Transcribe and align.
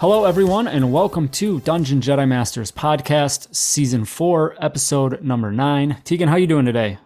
Hello, 0.00 0.26
everyone, 0.26 0.68
and 0.68 0.92
welcome 0.92 1.28
to 1.30 1.58
Dungeon 1.62 2.00
Jedi 2.00 2.28
Masters 2.28 2.70
podcast, 2.70 3.52
season 3.52 4.04
four, 4.04 4.54
episode 4.64 5.24
number 5.24 5.50
nine. 5.50 5.96
Tegan, 6.04 6.28
how 6.28 6.36
are 6.36 6.38
you 6.38 6.46
doing 6.46 6.64
today? 6.64 6.98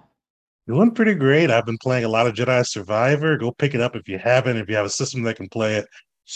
Doing 0.66 0.90
pretty 0.90 1.14
great. 1.14 1.50
I've 1.50 1.64
been 1.64 1.78
playing 1.78 2.04
a 2.04 2.08
lot 2.10 2.26
of 2.26 2.34
Jedi 2.34 2.66
Survivor. 2.66 3.38
Go 3.38 3.50
pick 3.50 3.74
it 3.74 3.80
up 3.80 3.96
if 3.96 4.10
you 4.10 4.18
haven't. 4.18 4.58
If 4.58 4.68
you 4.68 4.76
have 4.76 4.84
a 4.84 4.90
system 4.90 5.22
that 5.22 5.36
can 5.36 5.48
play 5.48 5.76
it, 5.76 5.86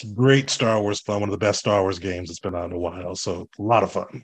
it's 0.02 0.12
great 0.12 0.50
Star 0.50 0.80
Wars 0.80 1.00
fun. 1.00 1.20
One 1.20 1.28
of 1.28 1.32
the 1.32 1.38
best 1.38 1.60
Star 1.60 1.82
Wars 1.82 1.98
games 1.98 2.28
that's 2.28 2.40
been 2.40 2.54
out 2.54 2.66
in 2.66 2.72
a 2.72 2.78
while. 2.78 3.14
So 3.14 3.48
a 3.58 3.62
lot 3.62 3.82
of 3.82 3.92
fun. 3.92 4.22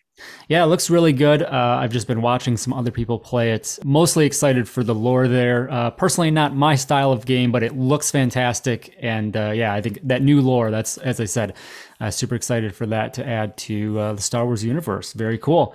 Yeah, 0.48 0.62
it 0.62 0.66
looks 0.66 0.90
really 0.90 1.12
good. 1.12 1.42
Uh, 1.42 1.78
I've 1.80 1.92
just 1.92 2.06
been 2.06 2.20
watching 2.20 2.56
some 2.56 2.74
other 2.74 2.90
people 2.90 3.18
play 3.18 3.52
it. 3.52 3.78
Mostly 3.82 4.26
excited 4.26 4.68
for 4.68 4.84
the 4.84 4.94
lore 4.94 5.28
there. 5.28 5.70
Uh, 5.70 5.90
personally, 5.90 6.30
not 6.30 6.54
my 6.54 6.74
style 6.74 7.10
of 7.10 7.24
game, 7.24 7.50
but 7.52 7.62
it 7.62 7.74
looks 7.74 8.10
fantastic. 8.10 8.94
And 9.00 9.34
uh, 9.36 9.52
yeah, 9.54 9.72
I 9.72 9.80
think 9.80 10.00
that 10.04 10.20
new 10.22 10.42
lore. 10.42 10.70
That's 10.70 10.98
as 10.98 11.20
I 11.20 11.24
said, 11.24 11.54
uh, 12.00 12.10
super 12.10 12.34
excited 12.34 12.74
for 12.74 12.86
that 12.86 13.14
to 13.14 13.26
add 13.26 13.56
to 13.58 13.98
uh, 13.98 14.12
the 14.12 14.22
Star 14.22 14.44
Wars 14.44 14.62
universe. 14.62 15.14
Very 15.14 15.38
cool. 15.38 15.74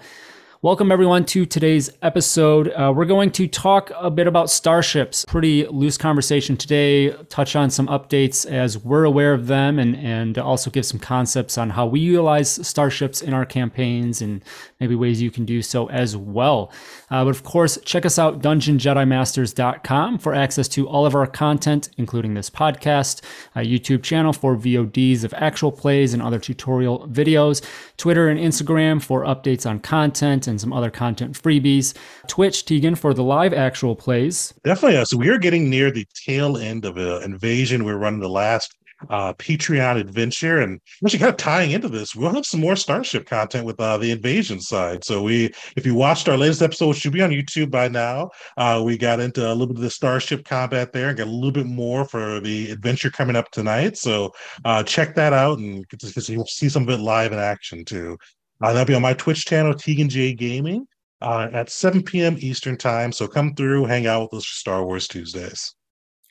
Welcome, 0.63 0.91
everyone, 0.91 1.23
to 1.25 1.45
today's 1.45 1.91
episode. 2.01 2.69
Uh, 2.69 2.91
we're 2.93 3.05
going 3.05 3.29
to 3.33 3.47
talk 3.47 3.91
a 3.95 4.09
bit 4.09 4.25
about 4.25 4.49
starships. 4.49 5.23
Pretty 5.25 5.67
loose 5.67 5.99
conversation 5.99 6.57
today, 6.57 7.11
touch 7.29 7.55
on 7.55 7.69
some 7.69 7.85
updates 7.85 8.43
as 8.43 8.75
we're 8.75 9.03
aware 9.03 9.35
of 9.35 9.45
them, 9.45 9.77
and, 9.77 9.95
and 9.97 10.39
also 10.39 10.71
give 10.71 10.83
some 10.83 10.99
concepts 10.99 11.59
on 11.59 11.69
how 11.69 11.85
we 11.85 11.99
utilize 11.99 12.49
starships 12.67 13.21
in 13.21 13.35
our 13.35 13.45
campaigns 13.45 14.19
and 14.19 14.43
maybe 14.79 14.95
ways 14.95 15.21
you 15.21 15.29
can 15.29 15.45
do 15.45 15.61
so 15.61 15.91
as 15.91 16.17
well. 16.17 16.71
Uh, 17.11 17.23
but 17.23 17.29
of 17.29 17.43
course, 17.43 17.77
check 17.85 18.03
us 18.03 18.17
out, 18.17 18.41
dungeonjedimasters.com, 18.41 20.17
for 20.17 20.33
access 20.33 20.67
to 20.69 20.87
all 20.87 21.05
of 21.05 21.13
our 21.13 21.27
content, 21.27 21.89
including 21.97 22.33
this 22.33 22.49
podcast, 22.49 23.21
a 23.55 23.59
YouTube 23.59 24.01
channel 24.01 24.33
for 24.33 24.55
VODs 24.55 25.23
of 25.23 25.35
actual 25.35 25.71
plays 25.71 26.15
and 26.15 26.23
other 26.23 26.39
tutorial 26.39 27.07
videos, 27.09 27.63
Twitter 27.97 28.27
and 28.27 28.39
Instagram 28.39 28.99
for 28.99 29.23
updates 29.23 29.69
on 29.69 29.79
content 29.79 30.46
and 30.47 30.59
some 30.59 30.73
other 30.73 30.89
content 30.89 31.39
freebies. 31.41 31.95
Twitch, 32.27 32.65
Tegan, 32.65 32.95
for 32.95 33.13
the 33.13 33.23
live 33.23 33.53
actual 33.53 33.95
plays. 33.95 34.53
Definitely. 34.63 35.03
So 35.05 35.17
we 35.17 35.29
are 35.29 35.37
getting 35.37 35.69
near 35.69 35.91
the 35.91 36.07
tail 36.25 36.57
end 36.57 36.85
of 36.85 36.97
an 36.97 37.23
invasion. 37.23 37.83
We're 37.83 37.97
running 37.97 38.21
the 38.21 38.29
last 38.29 38.73
uh, 39.09 39.33
Patreon 39.33 39.99
adventure. 39.99 40.61
And 40.61 40.79
actually, 41.03 41.19
kind 41.19 41.29
of 41.29 41.37
tying 41.37 41.71
into 41.71 41.89
this, 41.89 42.15
we'll 42.15 42.33
have 42.33 42.45
some 42.45 42.59
more 42.59 42.75
Starship 42.75 43.25
content 43.25 43.65
with 43.65 43.79
uh, 43.79 43.97
the 43.97 44.11
invasion 44.11 44.59
side. 44.59 45.03
So 45.03 45.21
we, 45.21 45.51
if 45.75 45.85
you 45.85 45.95
watched 45.95 46.27
our 46.29 46.37
latest 46.37 46.61
episode, 46.61 46.95
should 46.95 47.13
be 47.13 47.21
on 47.21 47.31
YouTube 47.31 47.69
by 47.71 47.87
now. 47.87 48.29
Uh, 48.57 48.81
we 48.83 48.97
got 48.97 49.19
into 49.19 49.47
a 49.47 49.53
little 49.53 49.67
bit 49.67 49.77
of 49.77 49.83
the 49.83 49.89
Starship 49.89 50.45
combat 50.45 50.93
there, 50.93 51.09
and 51.09 51.17
got 51.17 51.27
a 51.27 51.29
little 51.29 51.51
bit 51.51 51.67
more 51.67 52.05
for 52.05 52.39
the 52.39 52.71
adventure 52.71 53.09
coming 53.09 53.35
up 53.35 53.51
tonight. 53.51 53.97
So 53.97 54.31
uh, 54.65 54.83
check 54.83 55.15
that 55.15 55.33
out 55.33 55.59
and 55.59 55.85
see 56.47 56.69
some 56.69 56.83
of 56.83 56.89
it 56.89 56.97
live 56.97 57.31
in 57.31 57.39
action 57.39 57.85
too. 57.85 58.17
Uh, 58.61 58.73
that'll 58.73 58.87
be 58.87 58.95
on 58.95 59.01
my 59.01 59.13
Twitch 59.13 59.45
channel, 59.45 59.73
Tegan 59.73 60.09
J 60.09 60.33
Gaming, 60.33 60.87
uh, 61.21 61.49
at 61.53 61.69
7 61.69 62.03
p.m. 62.03 62.37
Eastern 62.39 62.77
Time. 62.77 63.11
So 63.11 63.27
come 63.27 63.53
through, 63.55 63.85
hang 63.85 64.07
out 64.07 64.23
with 64.23 64.39
us 64.39 64.45
for 64.45 64.55
Star 64.55 64.85
Wars 64.85 65.07
Tuesdays. 65.07 65.75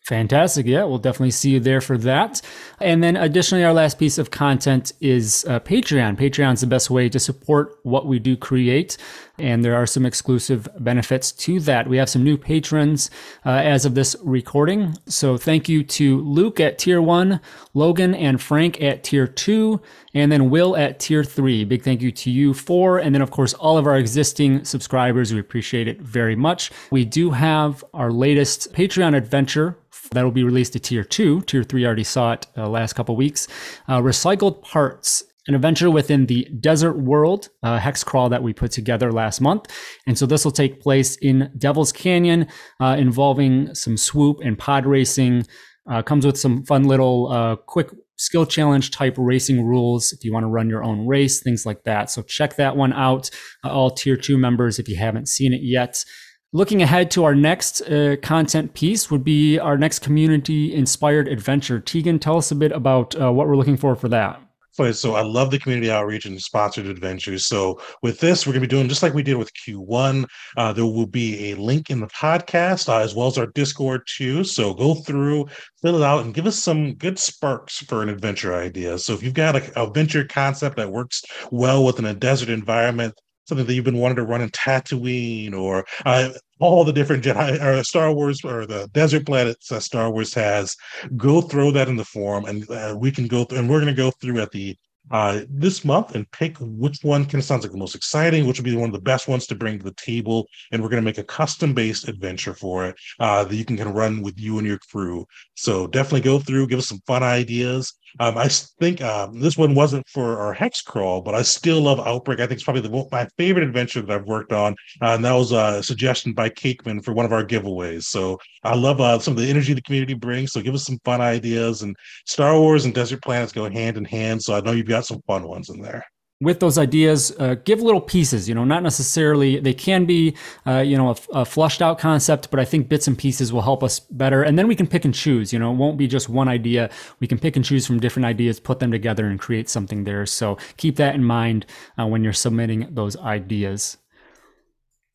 Fantastic. 0.07 0.67
Yeah, 0.67 0.85
we'll 0.85 0.99
definitely 0.99 1.33
see 1.33 1.51
you 1.51 1.59
there 1.59 1.81
for 1.81 1.99
that. 1.99 2.41
And 2.81 3.03
then 3.03 3.17
additionally, 3.17 3.65
our 3.65 3.73
last 3.73 3.99
piece 3.99 4.19
of 4.19 4.31
content 4.31 4.93
is 5.01 5.45
uh, 5.49 5.59
Patreon. 5.59 6.17
Patreon's 6.17 6.61
the 6.61 6.69
best 6.69 6.91
way 6.91 7.09
to 7.09 7.19
support 7.19 7.79
what 7.83 8.07
we 8.07 8.21
do 8.21 8.37
create. 8.37 8.99
And 9.39 9.65
there 9.65 9.75
are 9.75 9.87
some 9.87 10.07
exclusive 10.07 10.69
benefits 10.79 11.33
to 11.33 11.61
that. 11.61 11.89
We 11.89 11.99
have 11.99 12.09
some 12.09 12.25
new 12.25 12.39
patrons 12.39 13.11
uh, 13.45 13.51
as 13.51 13.85
of 13.85 13.95
this 13.95 14.17
recording. 14.23 14.95
So 15.07 15.37
thank 15.37 15.69
you 15.69 15.85
to 15.85 16.21
Luke 16.23 16.59
at 16.61 16.79
tier 16.79 17.03
one, 17.03 17.41
Logan 17.75 18.15
and 18.15 18.41
Frank 18.41 18.81
at 18.83 19.05
tier 19.05 19.27
two, 19.27 19.81
and 20.15 20.33
then 20.33 20.51
Will 20.51 20.77
at 20.77 20.99
tier 20.99 21.23
three. 21.23 21.65
Big 21.65 21.83
thank 21.83 22.01
you 22.01 22.11
to 22.13 22.31
you 22.31 22.55
four. 22.55 22.99
And 22.99 23.15
then, 23.15 23.23
of 23.23 23.31
course, 23.31 23.53
all 23.55 23.77
of 23.77 23.87
our 23.87 23.97
existing 23.97 24.65
subscribers. 24.65 25.35
We 25.35 25.41
appreciate 25.41 25.89
it 25.89 26.01
very 26.01 26.37
much. 26.37 26.71
We 26.91 27.05
do 27.05 27.31
have 27.31 27.85
our 27.93 28.11
latest 28.11 28.73
Patreon 28.73 29.15
adventure 29.17 29.77
that 30.13 30.23
will 30.23 30.31
be 30.31 30.45
released 30.45 30.73
to 30.75 30.79
tier 30.79 31.05
two. 31.05 31.41
Tier 31.43 31.65
three 31.65 31.85
already 31.85 32.05
saw 32.05 32.33
it 32.33 32.47
uh, 32.57 32.69
last 32.69 32.93
couple 32.93 33.17
weeks. 33.17 33.49
Uh, 33.89 34.01
recycled 34.01 34.63
parts, 34.63 35.25
an 35.47 35.55
adventure 35.55 35.91
within 35.91 36.27
the 36.27 36.45
desert 36.61 36.95
world 36.95 37.49
uh, 37.63 37.79
hex 37.79 38.03
crawl 38.03 38.29
that 38.29 38.43
we 38.43 38.53
put 38.53 38.71
together 38.71 39.13
last 39.13 39.41
month. 39.41 39.67
And 40.07 40.19
so 40.19 40.27
this 40.27 40.45
will 40.45 40.53
take 40.53 40.81
place 40.81 41.17
in 41.17 41.51
Devil's 41.57 41.93
Canyon, 41.93 42.49
uh, 42.81 42.97
involving 42.99 43.75
some 43.75 43.97
swoop 43.97 44.39
and 44.43 44.59
pod 44.59 44.87
racing. 44.87 45.47
Uh, 45.89 46.03
comes 46.03 46.27
with 46.27 46.37
some 46.37 46.65
fun 46.65 46.83
little 46.83 47.31
uh, 47.31 47.55
quick 47.55 47.91
skill 48.17 48.45
challenge 48.45 48.91
type 48.91 49.15
racing 49.17 49.65
rules 49.65 50.13
if 50.13 50.25
you 50.25 50.33
want 50.33 50.43
to 50.43 50.49
run 50.49 50.69
your 50.69 50.83
own 50.83 51.07
race, 51.07 51.41
things 51.41 51.65
like 51.65 51.85
that. 51.85 52.11
So 52.11 52.23
check 52.23 52.57
that 52.57 52.77
one 52.77 52.93
out. 52.93 53.31
all 53.63 53.91
tier 53.91 54.17
two 54.17 54.37
members 54.37 54.81
if 54.81 54.89
you 54.89 54.97
haven't 54.97 55.29
seen 55.29 55.53
it 55.53 55.61
yet. 55.63 56.05
Looking 56.53 56.81
ahead 56.81 57.11
to 57.13 57.25
our 57.25 57.35
next 57.35 57.83
uh, 57.83 58.17
content 58.23 58.73
piece 58.75 59.11
would 59.11 59.23
be 59.23 59.59
our 59.59 59.77
next 59.77 59.99
community 59.99 60.75
inspired 60.75 61.29
adventure. 61.29 61.81
Tegan, 61.81 62.19
tell 62.19 62.39
us 62.39 62.51
a 62.51 62.55
bit 62.55 62.73
about 62.73 63.21
uh, 63.21 63.33
what 63.33 63.47
we're 63.47 63.57
looking 63.57 63.77
for 63.77 63.95
for 63.95 64.09
that. 64.09 64.41
So 64.77 65.15
I 65.15 65.23
love 65.23 65.51
the 65.51 65.59
community 65.59 65.91
outreach 65.91 66.27
and 66.27 66.41
sponsored 66.41 66.87
adventures. 66.87 67.47
So 67.47 67.81
with 68.03 68.21
this, 68.21 68.47
we're 68.47 68.53
going 68.53 68.63
to 68.63 68.69
be 68.69 68.77
doing 68.77 68.89
just 68.89 69.03
like 69.03 69.15
we 69.15 69.23
did 69.23 69.37
with 69.37 69.51
Q1. 69.55 70.27
Uh, 70.57 70.73
there 70.73 70.85
will 70.85 71.07
be 71.07 71.53
a 71.53 71.57
link 71.57 71.91
in 71.91 72.01
the 72.01 72.07
podcast 72.09 72.89
uh, 72.89 72.99
as 72.99 73.15
well 73.15 73.29
as 73.29 73.39
our 73.39 73.47
Discord 73.47 74.03
too. 74.07 74.45
So 74.45 74.75
go 74.75 74.95
through, 74.95 75.47
fill 75.83 75.97
it 75.97 76.05
out, 76.05 76.25
and 76.25 76.35
give 76.35 76.47
us 76.47 76.59
some 76.59 76.95
good 76.95 77.19
sparks 77.19 77.79
for 77.79 78.03
an 78.03 78.09
adventure 78.09 78.55
idea. 78.55 78.99
So 78.99 79.13
if 79.13 79.23
you've 79.23 79.35
got 79.35 79.57
a, 79.57 79.83
a 79.83 79.91
venture 79.91 80.25
concept 80.25 80.77
that 80.77 80.91
works 80.91 81.23
well 81.51 81.85
within 81.85 82.05
a 82.05 82.15
desert 82.15 82.49
environment, 82.49 83.15
something 83.47 83.67
that 83.67 83.75
you've 83.75 83.85
been 83.85 83.99
wanting 83.99 84.17
to 84.17 84.25
run 84.25 84.41
in 84.41 84.51
Tatooine 84.51 85.55
or 85.55 85.85
uh, 86.05 86.31
all 86.59 86.85
the 86.85 86.93
different 86.93 87.25
Jedi 87.25 87.63
or 87.63 87.83
Star 87.85 88.13
Wars 88.13 88.45
or 88.45 88.67
the 88.67 88.89
desert 88.93 89.27
planets 89.27 89.69
that 89.69 89.83
Star 89.83 90.11
Wars 90.11 90.35
has, 90.35 90.77
go 91.17 91.41
throw 91.41 91.71
that 91.71 91.89
in 91.89 91.97
the 91.97 92.05
forum 92.05 92.45
and 92.45 92.69
uh, 92.71 92.97
we 92.99 93.11
can 93.11 93.27
go 93.27 93.45
through 93.45 93.59
and 93.59 93.69
we're 93.69 93.81
going 93.81 93.95
to 93.95 94.03
go 94.03 94.11
through 94.11 94.41
at 94.41 94.51
the 94.51 94.77
uh, 95.11 95.41
this 95.49 95.85
month 95.85 96.15
and 96.15 96.31
pick 96.31 96.57
which 96.61 96.99
one 97.03 97.25
kind 97.25 97.37
of 97.37 97.45
sounds 97.45 97.63
like 97.63 97.73
the 97.73 97.79
most 97.79 97.95
exciting, 97.95 98.47
which 98.47 98.59
would 98.59 98.65
be 98.65 98.77
one 98.77 98.89
of 98.89 98.95
the 98.95 99.01
best 99.01 99.29
ones 99.29 99.47
to 99.47 99.55
bring 99.55 99.79
to 99.79 99.85
the 99.85 99.95
table. 99.95 100.47
And 100.73 100.83
we're 100.83 100.89
going 100.89 101.03
to 101.03 101.05
make 101.05 101.19
a 101.19 101.25
custom 101.25 101.75
based 101.75 102.09
adventure 102.09 102.55
for 102.55 102.87
it 102.87 102.97
uh, 103.21 103.45
that 103.45 103.55
you 103.55 103.65
can 103.65 103.77
kind 103.77 103.89
of 103.89 103.95
run 103.95 104.23
with 104.23 104.39
you 104.39 104.59
and 104.59 104.67
your 104.67 104.79
crew. 104.91 105.27
So 105.55 105.87
definitely 105.87 106.23
go 106.23 106.39
through, 106.39 106.67
give 106.69 106.79
us 106.79 106.89
some 106.89 107.01
fun 107.07 107.23
ideas. 107.23 107.93
Um, 108.19 108.39
I 108.39 108.49
think 108.49 109.03
um, 109.03 109.41
this 109.41 109.59
one 109.59 109.75
wasn't 109.75 110.09
for 110.09 110.39
our 110.39 110.53
hex 110.53 110.81
crawl, 110.81 111.21
but 111.21 111.35
I 111.35 111.43
still 111.43 111.83
love 111.83 112.01
Outbreak. 112.01 112.41
I 112.41 112.47
think 112.47 112.53
it's 112.53 112.65
probably 112.65 112.83
the, 112.83 113.09
my 113.13 113.27
favorite 113.37 113.67
adventure 113.67 114.01
that 114.01 114.11
I've 114.11 114.27
worked 114.27 114.53
on, 114.53 114.73
uh, 115.03 115.15
and 115.15 115.25
that 115.25 115.33
was 115.33 115.53
a 115.53 115.83
suggestion 115.83 116.33
by 116.33 116.49
Cakeman 116.49 117.03
for 117.03 117.13
one 117.13 117.27
of 117.27 117.33
our 117.33 117.45
giveaways. 117.45 118.05
So 118.05 118.39
I 118.65 118.75
love 118.75 119.01
uh, 119.01 119.19
some 119.19 119.33
of 119.33 119.43
the 119.43 119.51
energy 119.51 119.75
the 119.75 119.83
community 119.83 120.15
brings. 120.15 120.53
So 120.53 120.63
give 120.63 120.75
us 120.75 120.87
some 120.87 120.99
fun 121.05 121.21
ideas, 121.21 121.83
and 121.83 121.95
Star 122.25 122.59
Wars 122.59 122.87
and 122.87 122.95
Desert 122.95 123.23
Planets 123.23 123.53
go 123.53 123.69
hand 123.69 123.99
in 123.99 124.05
hand. 124.05 124.43
So 124.43 124.57
I 124.57 124.61
know 124.61 124.73
you've 124.73 124.87
got 124.87 124.96
some 125.05 125.21
fun 125.27 125.47
ones 125.47 125.69
in 125.69 125.81
there 125.81 126.05
with 126.41 126.61
those 126.61 126.77
ideas, 126.77 127.35
uh, 127.39 127.55
give 127.65 127.81
little 127.81 128.01
pieces, 128.01 128.47
you 128.47 128.55
know, 128.55 128.65
not 128.65 128.83
necessarily, 128.83 129.59
they 129.59 129.73
can 129.73 130.05
be, 130.05 130.37
uh, 130.67 130.81
you 130.81 130.97
know, 130.97 131.11
a, 131.11 131.17
a, 131.33 131.45
flushed 131.47 131.81
out 131.81 131.99
concept, 131.99 132.51
but 132.51 132.61
I 132.61 132.65
think 132.65 132.91
bits 132.91 133.07
and 133.07 133.17
pieces 133.17 133.55
will 133.55 133.63
help 133.63 133.83
us 133.83 134.01
better. 134.01 134.43
And 134.43 134.59
then 134.59 134.69
we 134.69 134.77
can 134.77 134.87
pick 134.87 135.07
and 135.07 135.15
choose, 135.15 135.51
you 135.51 135.59
know, 135.59 135.73
it 135.73 135.77
won't 135.77 135.97
be 135.97 136.07
just 136.07 136.29
one 136.29 136.49
idea. 136.49 136.91
We 137.21 137.27
can 137.27 137.39
pick 137.39 137.57
and 137.57 137.65
choose 137.65 137.87
from 137.87 138.01
different 138.01 138.27
ideas, 138.27 138.61
put 138.61 138.81
them 138.81 138.91
together 138.91 139.27
and 139.27 139.41
create 139.41 139.71
something 139.71 140.05
there. 140.05 140.27
So 140.27 140.59
keep 140.77 140.97
that 140.97 141.15
in 141.15 141.25
mind 141.25 141.65
uh, 141.99 142.07
when 142.07 142.23
you're 142.23 142.35
submitting 142.35 142.89
those 142.91 143.17
ideas. 143.17 143.97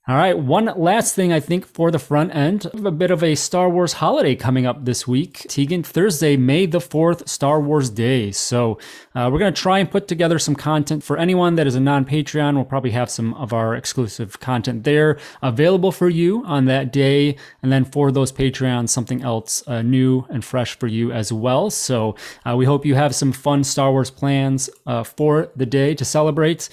All 0.07 0.15
right, 0.15 0.35
one 0.35 0.65
last 0.77 1.13
thing 1.13 1.31
I 1.31 1.39
think 1.39 1.63
for 1.63 1.91
the 1.91 1.99
front 1.99 2.33
end, 2.33 2.65
a 2.73 2.89
bit 2.89 3.11
of 3.11 3.23
a 3.23 3.35
Star 3.35 3.69
Wars 3.69 3.93
holiday 3.93 4.35
coming 4.35 4.65
up 4.65 4.83
this 4.83 5.07
week. 5.07 5.45
Tegan, 5.47 5.83
Thursday, 5.83 6.35
May 6.35 6.65
the 6.65 6.79
4th, 6.79 7.29
Star 7.29 7.61
Wars 7.61 7.91
Day. 7.91 8.31
So 8.31 8.79
uh, 9.13 9.29
we're 9.31 9.37
going 9.37 9.53
to 9.53 9.61
try 9.61 9.77
and 9.77 9.91
put 9.91 10.07
together 10.07 10.39
some 10.39 10.55
content 10.55 11.03
for 11.03 11.17
anyone 11.17 11.53
that 11.53 11.67
is 11.67 11.75
a 11.75 11.79
non 11.79 12.05
Patreon. 12.05 12.55
We'll 12.55 12.65
probably 12.65 12.89
have 12.89 13.11
some 13.11 13.35
of 13.35 13.53
our 13.53 13.75
exclusive 13.75 14.39
content 14.39 14.85
there 14.85 15.19
available 15.43 15.91
for 15.91 16.09
you 16.09 16.43
on 16.45 16.65
that 16.65 16.91
day. 16.91 17.37
And 17.61 17.71
then 17.71 17.85
for 17.85 18.11
those 18.11 18.31
Patreons, 18.31 18.89
something 18.89 19.21
else 19.21 19.63
uh, 19.67 19.83
new 19.83 20.25
and 20.31 20.43
fresh 20.43 20.79
for 20.79 20.87
you 20.87 21.11
as 21.11 21.31
well. 21.31 21.69
So 21.69 22.15
uh, 22.43 22.55
we 22.57 22.65
hope 22.65 22.87
you 22.87 22.95
have 22.95 23.13
some 23.13 23.31
fun 23.31 23.63
Star 23.63 23.91
Wars 23.91 24.09
plans 24.09 24.67
uh, 24.87 25.03
for 25.03 25.51
the 25.55 25.67
day 25.67 25.93
to 25.93 26.03
celebrate. 26.03 26.69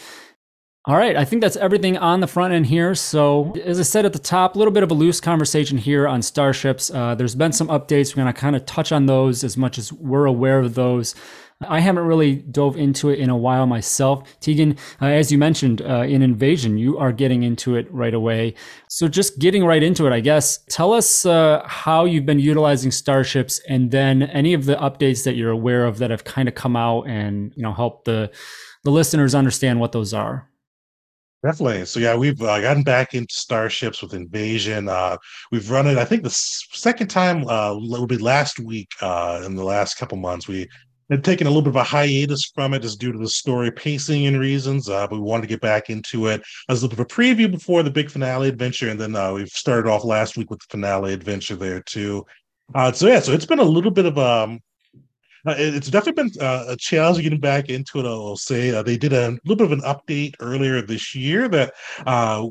All 0.88 0.96
right, 0.96 1.16
I 1.16 1.26
think 1.26 1.42
that's 1.42 1.56
everything 1.56 1.98
on 1.98 2.20
the 2.20 2.26
front 2.26 2.54
end 2.54 2.64
here. 2.64 2.94
So, 2.94 3.52
as 3.62 3.78
I 3.78 3.82
said 3.82 4.06
at 4.06 4.14
the 4.14 4.18
top, 4.18 4.54
a 4.54 4.58
little 4.58 4.72
bit 4.72 4.82
of 4.82 4.90
a 4.90 4.94
loose 4.94 5.20
conversation 5.20 5.76
here 5.76 6.08
on 6.08 6.22
starships. 6.22 6.90
Uh, 6.90 7.14
there's 7.14 7.34
been 7.34 7.52
some 7.52 7.68
updates. 7.68 8.16
We're 8.16 8.22
going 8.22 8.32
to 8.32 8.40
kind 8.40 8.56
of 8.56 8.64
touch 8.64 8.90
on 8.90 9.04
those 9.04 9.44
as 9.44 9.58
much 9.58 9.76
as 9.76 9.92
we're 9.92 10.24
aware 10.24 10.58
of 10.58 10.76
those. 10.76 11.14
I 11.60 11.80
haven't 11.80 12.04
really 12.04 12.36
dove 12.36 12.78
into 12.78 13.10
it 13.10 13.18
in 13.18 13.28
a 13.28 13.36
while 13.36 13.66
myself. 13.66 14.40
Tegan, 14.40 14.78
uh, 15.02 15.08
as 15.08 15.30
you 15.30 15.36
mentioned 15.36 15.82
uh, 15.82 16.04
in 16.04 16.22
Invasion, 16.22 16.78
you 16.78 16.96
are 16.96 17.12
getting 17.12 17.42
into 17.42 17.76
it 17.76 17.86
right 17.92 18.14
away. 18.14 18.54
So, 18.88 19.08
just 19.08 19.38
getting 19.38 19.66
right 19.66 19.82
into 19.82 20.06
it, 20.06 20.14
I 20.14 20.20
guess, 20.20 20.60
tell 20.70 20.94
us 20.94 21.26
uh, 21.26 21.64
how 21.66 22.06
you've 22.06 22.24
been 22.24 22.40
utilizing 22.40 22.92
starships 22.92 23.60
and 23.68 23.90
then 23.90 24.22
any 24.22 24.54
of 24.54 24.64
the 24.64 24.76
updates 24.76 25.24
that 25.24 25.36
you're 25.36 25.50
aware 25.50 25.84
of 25.84 25.98
that 25.98 26.10
have 26.10 26.24
kind 26.24 26.48
of 26.48 26.54
come 26.54 26.76
out 26.76 27.02
and 27.02 27.52
you 27.56 27.62
know 27.62 27.74
help 27.74 28.06
the, 28.06 28.30
the 28.84 28.90
listeners 28.90 29.34
understand 29.34 29.80
what 29.80 29.92
those 29.92 30.14
are. 30.14 30.48
Definitely. 31.44 31.86
So 31.86 32.00
yeah, 32.00 32.16
we've 32.16 32.40
uh, 32.42 32.60
gotten 32.60 32.82
back 32.82 33.14
into 33.14 33.32
starships 33.32 34.02
with 34.02 34.12
Invasion. 34.12 34.88
Uh, 34.88 35.16
we've 35.52 35.70
run 35.70 35.86
it. 35.86 35.96
I 35.96 36.04
think 36.04 36.24
the 36.24 36.30
second 36.30 37.08
time 37.08 37.46
uh, 37.46 37.74
will 37.74 38.08
be 38.08 38.18
last 38.18 38.58
week. 38.58 38.88
Uh, 39.00 39.42
in 39.46 39.54
the 39.54 39.62
last 39.62 39.98
couple 39.98 40.18
months, 40.18 40.48
we 40.48 40.68
had 41.10 41.22
taken 41.22 41.46
a 41.46 41.50
little 41.50 41.62
bit 41.62 41.70
of 41.70 41.76
a 41.76 41.84
hiatus 41.84 42.50
from 42.52 42.74
it, 42.74 42.82
just 42.82 42.98
due 42.98 43.12
to 43.12 43.18
the 43.18 43.28
story 43.28 43.70
pacing 43.70 44.26
and 44.26 44.40
reasons. 44.40 44.88
Uh, 44.88 45.06
but 45.06 45.16
we 45.16 45.22
wanted 45.22 45.42
to 45.42 45.48
get 45.48 45.60
back 45.60 45.90
into 45.90 46.26
it 46.26 46.42
as 46.68 46.82
a 46.82 46.86
little 46.86 46.96
bit 46.96 47.04
of 47.04 47.06
a 47.06 47.14
preview 47.14 47.48
before 47.48 47.84
the 47.84 47.90
big 47.90 48.10
finale 48.10 48.48
adventure, 48.48 48.88
and 48.88 49.00
then 49.00 49.14
uh, 49.14 49.32
we've 49.32 49.48
started 49.48 49.88
off 49.88 50.04
last 50.04 50.36
week 50.36 50.50
with 50.50 50.58
the 50.58 50.66
finale 50.68 51.12
adventure 51.12 51.54
there 51.54 51.80
too. 51.82 52.26
Uh, 52.74 52.90
so 52.90 53.06
yeah, 53.06 53.20
so 53.20 53.32
it's 53.32 53.46
been 53.46 53.60
a 53.60 53.64
little 53.64 53.92
bit 53.92 54.06
of 54.06 54.18
um, 54.18 54.58
it's 55.56 55.90
definitely 55.90 56.24
been 56.24 56.42
uh, 56.42 56.64
a 56.68 56.76
challenge 56.76 57.22
getting 57.22 57.40
back 57.40 57.68
into 57.68 58.00
it. 58.00 58.06
I'll 58.06 58.36
say 58.36 58.70
uh, 58.70 58.82
they 58.82 58.96
did 58.96 59.12
a 59.12 59.38
little 59.44 59.56
bit 59.56 59.70
of 59.70 59.72
an 59.72 59.80
update 59.82 60.34
earlier 60.40 60.82
this 60.82 61.14
year 61.14 61.48
that 61.48 61.74
uh, 62.06 62.46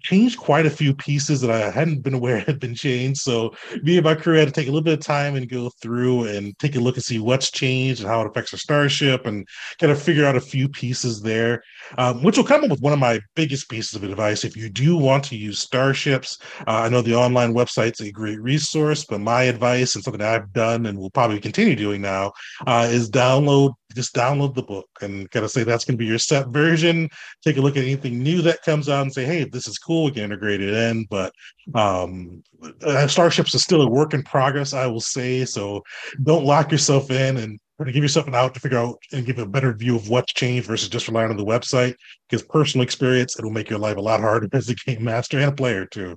changed 0.00 0.38
quite 0.38 0.66
a 0.66 0.70
few 0.70 0.94
pieces 0.94 1.40
that 1.40 1.50
I 1.50 1.70
hadn't 1.70 2.02
been 2.02 2.14
aware 2.14 2.40
had 2.40 2.60
been 2.60 2.74
changed. 2.74 3.20
So 3.20 3.54
me 3.82 3.96
and 3.96 4.04
my 4.04 4.14
crew 4.14 4.36
had 4.36 4.48
to 4.48 4.52
take 4.52 4.68
a 4.68 4.70
little 4.70 4.84
bit 4.84 4.98
of 4.98 5.04
time 5.04 5.34
and 5.34 5.48
go 5.48 5.70
through 5.80 6.24
and 6.24 6.56
take 6.58 6.76
a 6.76 6.80
look 6.80 6.96
and 6.96 7.04
see 7.04 7.18
what's 7.18 7.50
changed 7.50 8.00
and 8.00 8.08
how 8.08 8.20
it 8.20 8.26
affects 8.26 8.52
our 8.52 8.58
starship 8.58 9.26
and 9.26 9.46
kind 9.78 9.92
of 9.92 10.00
figure 10.00 10.24
out 10.24 10.36
a 10.36 10.40
few 10.40 10.68
pieces 10.68 11.20
there, 11.20 11.62
um, 11.98 12.22
which 12.22 12.36
will 12.36 12.44
come 12.44 12.64
up 12.64 12.70
with 12.70 12.80
one 12.80 12.92
of 12.92 12.98
my 12.98 13.20
biggest 13.34 13.68
pieces 13.68 13.94
of 13.94 14.04
advice. 14.04 14.44
If 14.44 14.56
you 14.56 14.68
do 14.68 14.96
want 14.96 15.24
to 15.24 15.36
use 15.36 15.58
starships, 15.58 16.38
uh, 16.66 16.82
I 16.84 16.88
know 16.88 17.02
the 17.02 17.14
online 17.14 17.54
website's 17.54 18.00
a 18.00 18.10
great 18.10 18.40
resource, 18.40 19.04
but 19.04 19.20
my 19.20 19.44
advice 19.44 19.94
and 19.94 20.04
something 20.04 20.22
I've 20.22 20.52
done 20.52 20.86
and 20.86 20.98
will 20.98 21.10
probably 21.10 21.40
continue 21.40 21.76
doing 21.76 22.00
now 22.00 22.32
uh, 22.66 22.88
is 22.90 23.10
download 23.10 23.74
just 23.94 24.14
download 24.14 24.54
the 24.54 24.62
book 24.62 24.88
and 25.00 25.30
kind 25.30 25.44
of 25.44 25.50
say 25.50 25.64
that's 25.64 25.84
going 25.84 25.96
to 25.96 26.02
be 26.02 26.06
your 26.06 26.18
set 26.18 26.48
version. 26.48 27.08
Take 27.42 27.56
a 27.56 27.60
look 27.60 27.76
at 27.76 27.84
anything 27.84 28.22
new 28.22 28.42
that 28.42 28.62
comes 28.62 28.88
out 28.88 29.02
and 29.02 29.12
say, 29.12 29.24
hey, 29.24 29.44
this 29.44 29.66
is 29.66 29.78
cool. 29.78 30.04
We 30.04 30.12
can 30.12 30.24
integrate 30.24 30.60
it 30.60 30.74
in. 30.74 31.06
But 31.10 31.32
um, 31.74 32.42
uh, 32.82 33.06
Starships 33.06 33.54
is 33.54 33.62
still 33.62 33.82
a 33.82 33.88
work 33.88 34.14
in 34.14 34.22
progress, 34.22 34.72
I 34.72 34.86
will 34.86 35.00
say. 35.00 35.44
So 35.44 35.82
don't 36.22 36.44
lock 36.44 36.72
yourself 36.72 37.10
in 37.10 37.36
and 37.38 37.58
to 37.84 37.92
give 37.92 38.02
yourself 38.02 38.28
an 38.28 38.34
out 38.34 38.54
to 38.54 38.60
figure 38.60 38.78
out 38.78 38.98
and 39.12 39.26
give 39.26 39.38
a 39.38 39.46
better 39.46 39.72
view 39.72 39.96
of 39.96 40.08
what's 40.08 40.32
changed 40.32 40.66
versus 40.66 40.88
just 40.88 41.08
relying 41.08 41.30
on 41.30 41.36
the 41.36 41.44
website. 41.44 41.94
Because 42.28 42.46
personal 42.46 42.84
experience, 42.84 43.38
it'll 43.38 43.50
make 43.50 43.70
your 43.70 43.78
life 43.78 43.96
a 43.96 44.00
lot 44.00 44.20
harder 44.20 44.48
as 44.56 44.68
a 44.68 44.74
game 44.74 45.04
master 45.04 45.38
and 45.38 45.48
a 45.48 45.52
player 45.52 45.86
too. 45.86 46.16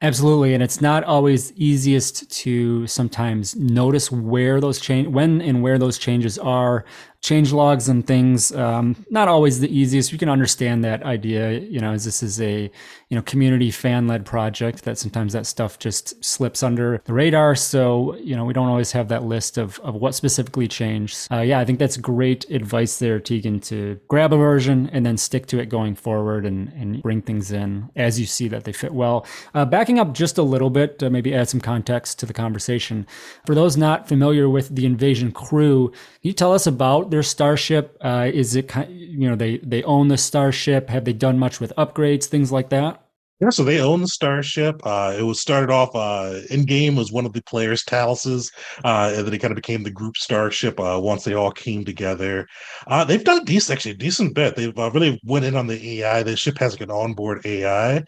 Absolutely, 0.00 0.54
and 0.54 0.62
it's 0.62 0.80
not 0.80 1.02
always 1.02 1.52
easiest 1.56 2.30
to 2.30 2.86
sometimes 2.86 3.56
notice 3.56 4.12
where 4.12 4.60
those 4.60 4.80
change, 4.80 5.08
when 5.08 5.40
and 5.42 5.60
where 5.60 5.76
those 5.76 5.98
changes 5.98 6.38
are 6.38 6.84
change 7.22 7.52
logs 7.52 7.88
and 7.88 8.06
things 8.06 8.52
um, 8.52 9.04
not 9.10 9.28
always 9.28 9.60
the 9.60 9.76
easiest. 9.76 10.12
You 10.12 10.18
can 10.18 10.28
understand 10.28 10.84
that 10.84 11.02
idea 11.02 11.58
you 11.58 11.80
know 11.80 11.92
as 11.92 12.04
this 12.04 12.22
is 12.22 12.40
a 12.40 12.70
you 13.08 13.16
know 13.16 13.22
community 13.22 13.70
fan 13.70 14.06
led 14.06 14.24
project 14.24 14.84
that 14.84 14.98
sometimes 14.98 15.32
that 15.32 15.46
stuff 15.46 15.78
just 15.78 16.22
slips 16.24 16.62
under 16.62 17.02
the 17.04 17.12
radar. 17.12 17.54
So 17.54 18.16
you 18.16 18.36
know 18.36 18.44
we 18.44 18.52
don't 18.52 18.68
always 18.68 18.92
have 18.92 19.08
that 19.08 19.24
list 19.24 19.58
of, 19.58 19.78
of 19.80 19.94
what 19.96 20.14
specifically 20.14 20.68
changed. 20.68 21.28
Uh, 21.30 21.40
yeah 21.40 21.58
i 21.58 21.64
think 21.64 21.78
that's 21.78 21.96
great 21.96 22.48
advice 22.50 22.98
there 22.98 23.18
tegan 23.18 23.60
to 23.60 23.98
grab 24.08 24.32
a 24.32 24.36
version 24.36 24.88
and 24.92 25.04
then 25.04 25.16
stick 25.16 25.46
to 25.46 25.58
it 25.58 25.66
going 25.66 25.94
forward 25.94 26.46
and, 26.46 26.68
and 26.74 27.02
bring 27.02 27.20
things 27.20 27.50
in 27.50 27.88
as 27.96 28.18
you 28.20 28.26
see 28.26 28.48
that 28.48 28.64
they 28.64 28.72
fit 28.72 28.92
well. 28.92 29.26
Uh, 29.54 29.64
backing 29.64 29.98
up 29.98 30.12
just 30.12 30.38
a 30.38 30.42
little 30.42 30.70
bit 30.70 31.02
uh, 31.02 31.10
maybe 31.10 31.34
add 31.34 31.48
some 31.48 31.60
context 31.60 32.18
to 32.18 32.26
the 32.26 32.32
conversation. 32.32 33.06
For 33.46 33.54
those 33.54 33.76
not 33.76 34.08
familiar 34.08 34.48
with 34.48 34.74
the 34.74 34.86
invasion 34.86 35.32
crew 35.32 35.88
can 35.88 36.28
you 36.28 36.32
tell 36.32 36.52
us 36.52 36.66
about 36.66 37.07
their 37.10 37.22
starship? 37.22 37.96
Uh, 38.00 38.30
is 38.32 38.56
it 38.56 38.74
you 38.88 39.28
know 39.28 39.36
they 39.36 39.58
they 39.58 39.82
own 39.84 40.08
the 40.08 40.18
starship? 40.18 40.88
Have 40.90 41.04
they 41.04 41.12
done 41.12 41.38
much 41.38 41.60
with 41.60 41.72
upgrades, 41.76 42.26
things 42.26 42.52
like 42.52 42.70
that? 42.70 43.02
Yeah, 43.40 43.50
so 43.50 43.62
they 43.62 43.80
own 43.80 44.00
the 44.00 44.08
starship. 44.08 44.80
Uh, 44.82 45.14
it 45.16 45.22
was 45.22 45.40
started 45.40 45.70
off 45.70 45.94
uh, 45.94 46.40
in 46.50 46.64
game 46.64 46.96
was 46.96 47.12
one 47.12 47.24
of 47.24 47.32
the 47.32 47.42
players' 47.42 47.84
Talos's, 47.84 48.50
uh, 48.84 49.12
and 49.14 49.24
then 49.24 49.32
it 49.32 49.38
kind 49.38 49.52
of 49.52 49.56
became 49.56 49.84
the 49.84 49.92
group 49.92 50.16
starship 50.16 50.80
uh, 50.80 50.98
once 51.00 51.22
they 51.22 51.34
all 51.34 51.52
came 51.52 51.84
together. 51.84 52.48
Uh, 52.88 53.04
they've 53.04 53.22
done 53.22 53.42
a 53.42 53.44
decent, 53.44 53.76
actually, 53.76 53.94
decent 53.94 54.34
bit. 54.34 54.56
They've 54.56 54.76
uh, 54.76 54.90
really 54.90 55.20
went 55.24 55.44
in 55.44 55.54
on 55.54 55.68
the 55.68 56.00
AI. 56.00 56.24
The 56.24 56.36
ship 56.36 56.58
has 56.58 56.72
like 56.72 56.80
an 56.80 56.90
onboard 56.90 57.46
AI, 57.46 58.02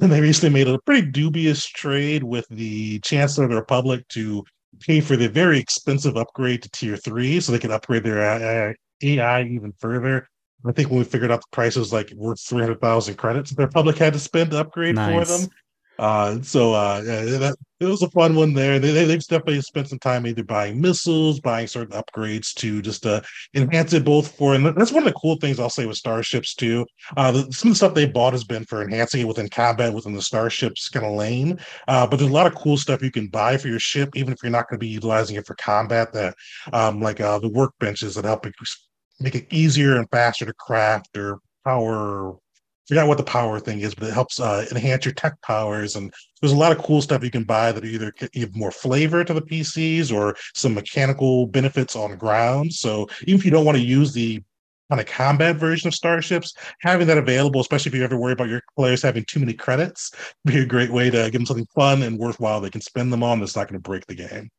and 0.00 0.10
they 0.12 0.22
recently 0.22 0.54
made 0.54 0.66
a 0.66 0.78
pretty 0.78 1.10
dubious 1.10 1.66
trade 1.66 2.24
with 2.24 2.46
the 2.48 3.00
Chancellor 3.00 3.44
of 3.44 3.50
the 3.50 3.56
Republic 3.56 4.08
to 4.08 4.44
pay 4.78 5.00
for 5.00 5.16
the 5.16 5.28
very 5.28 5.58
expensive 5.58 6.16
upgrade 6.16 6.62
to 6.62 6.70
tier 6.70 6.96
three 6.96 7.40
so 7.40 7.52
they 7.52 7.58
can 7.58 7.72
upgrade 7.72 8.04
their 8.04 8.74
AI 9.02 9.42
even 9.42 9.72
further. 9.78 10.28
I 10.66 10.72
think 10.72 10.90
when 10.90 10.98
we 10.98 11.04
figured 11.04 11.30
out 11.30 11.40
the 11.40 11.56
price 11.56 11.76
was 11.76 11.92
like 11.92 12.12
worth 12.14 12.40
300,000 12.40 13.14
credits 13.16 13.50
the 13.50 13.62
Republic 13.62 13.96
had 13.96 14.12
to 14.12 14.18
spend 14.18 14.50
to 14.50 14.58
upgrade 14.58 14.94
nice. 14.94 15.26
for 15.26 15.38
them. 15.38 15.50
Uh, 16.00 16.40
so 16.40 16.72
uh, 16.72 17.02
that, 17.02 17.54
it 17.78 17.84
was 17.84 18.00
a 18.02 18.08
fun 18.08 18.34
one 18.34 18.54
there. 18.54 18.78
They, 18.78 18.90
they, 18.90 19.12
have 19.12 19.26
definitely 19.26 19.60
spent 19.60 19.88
some 19.88 19.98
time 19.98 20.26
either 20.26 20.42
buying 20.42 20.80
missiles, 20.80 21.40
buying 21.40 21.66
certain 21.66 21.94
upgrades 21.94 22.54
to 22.54 22.80
just 22.80 23.04
uh, 23.04 23.20
enhance 23.54 23.92
it 23.92 24.02
both 24.02 24.34
for, 24.34 24.54
and 24.54 24.64
that's 24.64 24.92
one 24.92 25.02
of 25.06 25.12
the 25.12 25.20
cool 25.20 25.36
things 25.36 25.60
I'll 25.60 25.68
say 25.68 25.84
with 25.84 25.98
starships 25.98 26.54
too. 26.54 26.86
Uh, 27.18 27.32
the, 27.32 27.52
some 27.52 27.68
of 27.68 27.72
the 27.72 27.76
stuff 27.76 27.92
they 27.92 28.06
bought 28.06 28.32
has 28.32 28.44
been 28.44 28.64
for 28.64 28.82
enhancing 28.82 29.20
it 29.20 29.28
within 29.28 29.50
combat 29.50 29.92
within 29.92 30.14
the 30.14 30.22
starships 30.22 30.88
kind 30.88 31.04
of 31.04 31.12
lane. 31.12 31.60
Uh, 31.86 32.06
but 32.06 32.16
there's 32.16 32.30
a 32.30 32.34
lot 32.34 32.46
of 32.46 32.54
cool 32.54 32.78
stuff 32.78 33.02
you 33.02 33.10
can 33.10 33.28
buy 33.28 33.58
for 33.58 33.68
your 33.68 33.78
ship, 33.78 34.08
even 34.16 34.32
if 34.32 34.42
you're 34.42 34.50
not 34.50 34.70
going 34.70 34.80
to 34.80 34.84
be 34.84 34.88
utilizing 34.88 35.36
it 35.36 35.46
for 35.46 35.54
combat. 35.56 36.14
That 36.14 36.34
um, 36.72 37.02
like 37.02 37.20
uh, 37.20 37.40
the 37.40 37.50
workbenches 37.50 38.14
that 38.14 38.24
help 38.24 38.46
make 39.20 39.34
it 39.34 39.46
easier 39.50 39.96
and 39.96 40.08
faster 40.10 40.46
to 40.46 40.54
craft 40.54 41.14
or 41.18 41.40
power 41.62 42.38
forgot 42.90 43.06
what 43.06 43.18
the 43.18 43.24
power 43.24 43.60
thing 43.60 43.80
is, 43.80 43.94
but 43.94 44.08
it 44.08 44.14
helps 44.14 44.40
uh, 44.40 44.66
enhance 44.72 45.04
your 45.04 45.14
tech 45.14 45.40
powers. 45.42 45.94
And 45.94 46.12
there's 46.40 46.52
a 46.52 46.56
lot 46.56 46.72
of 46.72 46.82
cool 46.82 47.00
stuff 47.00 47.22
you 47.22 47.30
can 47.30 47.44
buy 47.44 47.70
that 47.70 47.84
either 47.84 48.12
give 48.32 48.56
more 48.56 48.72
flavor 48.72 49.22
to 49.22 49.32
the 49.32 49.42
PCs 49.42 50.12
or 50.12 50.34
some 50.56 50.74
mechanical 50.74 51.46
benefits 51.46 51.94
on 51.94 52.18
ground. 52.18 52.72
So 52.72 53.08
even 53.22 53.38
if 53.38 53.44
you 53.44 53.52
don't 53.52 53.64
want 53.64 53.78
to 53.78 53.84
use 53.84 54.12
the 54.12 54.42
kind 54.90 55.00
of 55.00 55.06
combat 55.06 55.54
version 55.54 55.86
of 55.86 55.94
starships, 55.94 56.52
having 56.80 57.06
that 57.06 57.16
available, 57.16 57.60
especially 57.60 57.90
if 57.90 57.94
you 57.94 58.02
ever 58.02 58.16
worry 58.16 58.32
about 58.32 58.48
your 58.48 58.62
players 58.76 59.02
having 59.02 59.24
too 59.24 59.38
many 59.38 59.52
credits, 59.52 60.10
be 60.44 60.58
a 60.58 60.66
great 60.66 60.90
way 60.90 61.10
to 61.10 61.30
give 61.30 61.34
them 61.34 61.46
something 61.46 61.68
fun 61.72 62.02
and 62.02 62.18
worthwhile 62.18 62.60
they 62.60 62.70
can 62.70 62.80
spend 62.80 63.12
them 63.12 63.22
on 63.22 63.38
that's 63.38 63.54
not 63.54 63.68
going 63.68 63.80
to 63.80 63.88
break 63.88 64.04
the 64.06 64.16
game. 64.16 64.50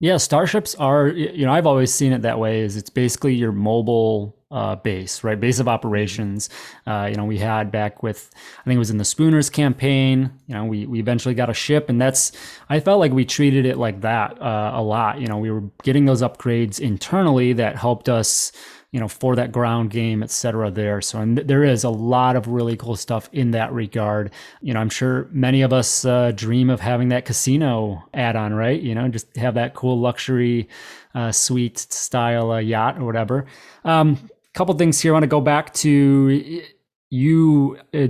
Yeah, 0.00 0.16
starships 0.18 0.76
are, 0.76 1.08
you 1.08 1.44
know, 1.44 1.52
I've 1.52 1.66
always 1.66 1.92
seen 1.92 2.12
it 2.12 2.22
that 2.22 2.38
way 2.38 2.60
is 2.60 2.76
it's 2.76 2.90
basically 2.90 3.34
your 3.34 3.50
mobile 3.50 4.36
uh, 4.50 4.76
base, 4.76 5.24
right? 5.24 5.38
Base 5.38 5.58
of 5.58 5.66
operations. 5.66 6.48
Uh, 6.86 7.08
you 7.10 7.16
know, 7.16 7.24
we 7.24 7.36
had 7.36 7.72
back 7.72 8.00
with, 8.00 8.30
I 8.60 8.64
think 8.64 8.76
it 8.76 8.78
was 8.78 8.90
in 8.90 8.98
the 8.98 9.04
Spooners 9.04 9.50
campaign, 9.50 10.30
you 10.46 10.54
know, 10.54 10.64
we, 10.64 10.86
we 10.86 11.00
eventually 11.00 11.34
got 11.34 11.50
a 11.50 11.54
ship 11.54 11.88
and 11.88 12.00
that's, 12.00 12.30
I 12.68 12.78
felt 12.78 13.00
like 13.00 13.12
we 13.12 13.24
treated 13.24 13.66
it 13.66 13.76
like 13.76 14.00
that 14.02 14.40
uh, 14.40 14.70
a 14.74 14.82
lot. 14.82 15.20
You 15.20 15.26
know, 15.26 15.38
we 15.38 15.50
were 15.50 15.64
getting 15.82 16.04
those 16.04 16.22
upgrades 16.22 16.78
internally 16.78 17.52
that 17.54 17.76
helped 17.76 18.08
us, 18.08 18.52
you 18.90 19.00
know, 19.00 19.08
for 19.08 19.36
that 19.36 19.52
ground 19.52 19.90
game, 19.90 20.22
et 20.22 20.30
cetera, 20.30 20.70
there. 20.70 21.00
So, 21.00 21.20
and 21.20 21.36
there 21.36 21.62
is 21.62 21.84
a 21.84 21.90
lot 21.90 22.36
of 22.36 22.48
really 22.48 22.76
cool 22.76 22.96
stuff 22.96 23.28
in 23.32 23.50
that 23.50 23.72
regard. 23.72 24.30
You 24.62 24.74
know, 24.74 24.80
I'm 24.80 24.88
sure 24.88 25.28
many 25.30 25.62
of 25.62 25.72
us 25.72 26.04
uh, 26.04 26.32
dream 26.32 26.70
of 26.70 26.80
having 26.80 27.08
that 27.10 27.24
casino 27.24 28.04
add 28.14 28.34
on, 28.36 28.54
right? 28.54 28.80
You 28.80 28.94
know, 28.94 29.08
just 29.08 29.36
have 29.36 29.54
that 29.54 29.74
cool 29.74 29.98
luxury 29.98 30.68
uh, 31.14 31.32
suite 31.32 31.78
style 31.78 32.50
uh, 32.52 32.58
yacht 32.58 32.98
or 32.98 33.04
whatever. 33.04 33.46
Um, 33.84 34.18
couple 34.54 34.74
things 34.74 35.00
here. 35.00 35.12
I 35.12 35.14
want 35.14 35.22
to 35.22 35.28
go 35.28 35.40
back 35.40 35.72
to 35.74 36.62
you 37.10 37.78
uh, 37.94 38.08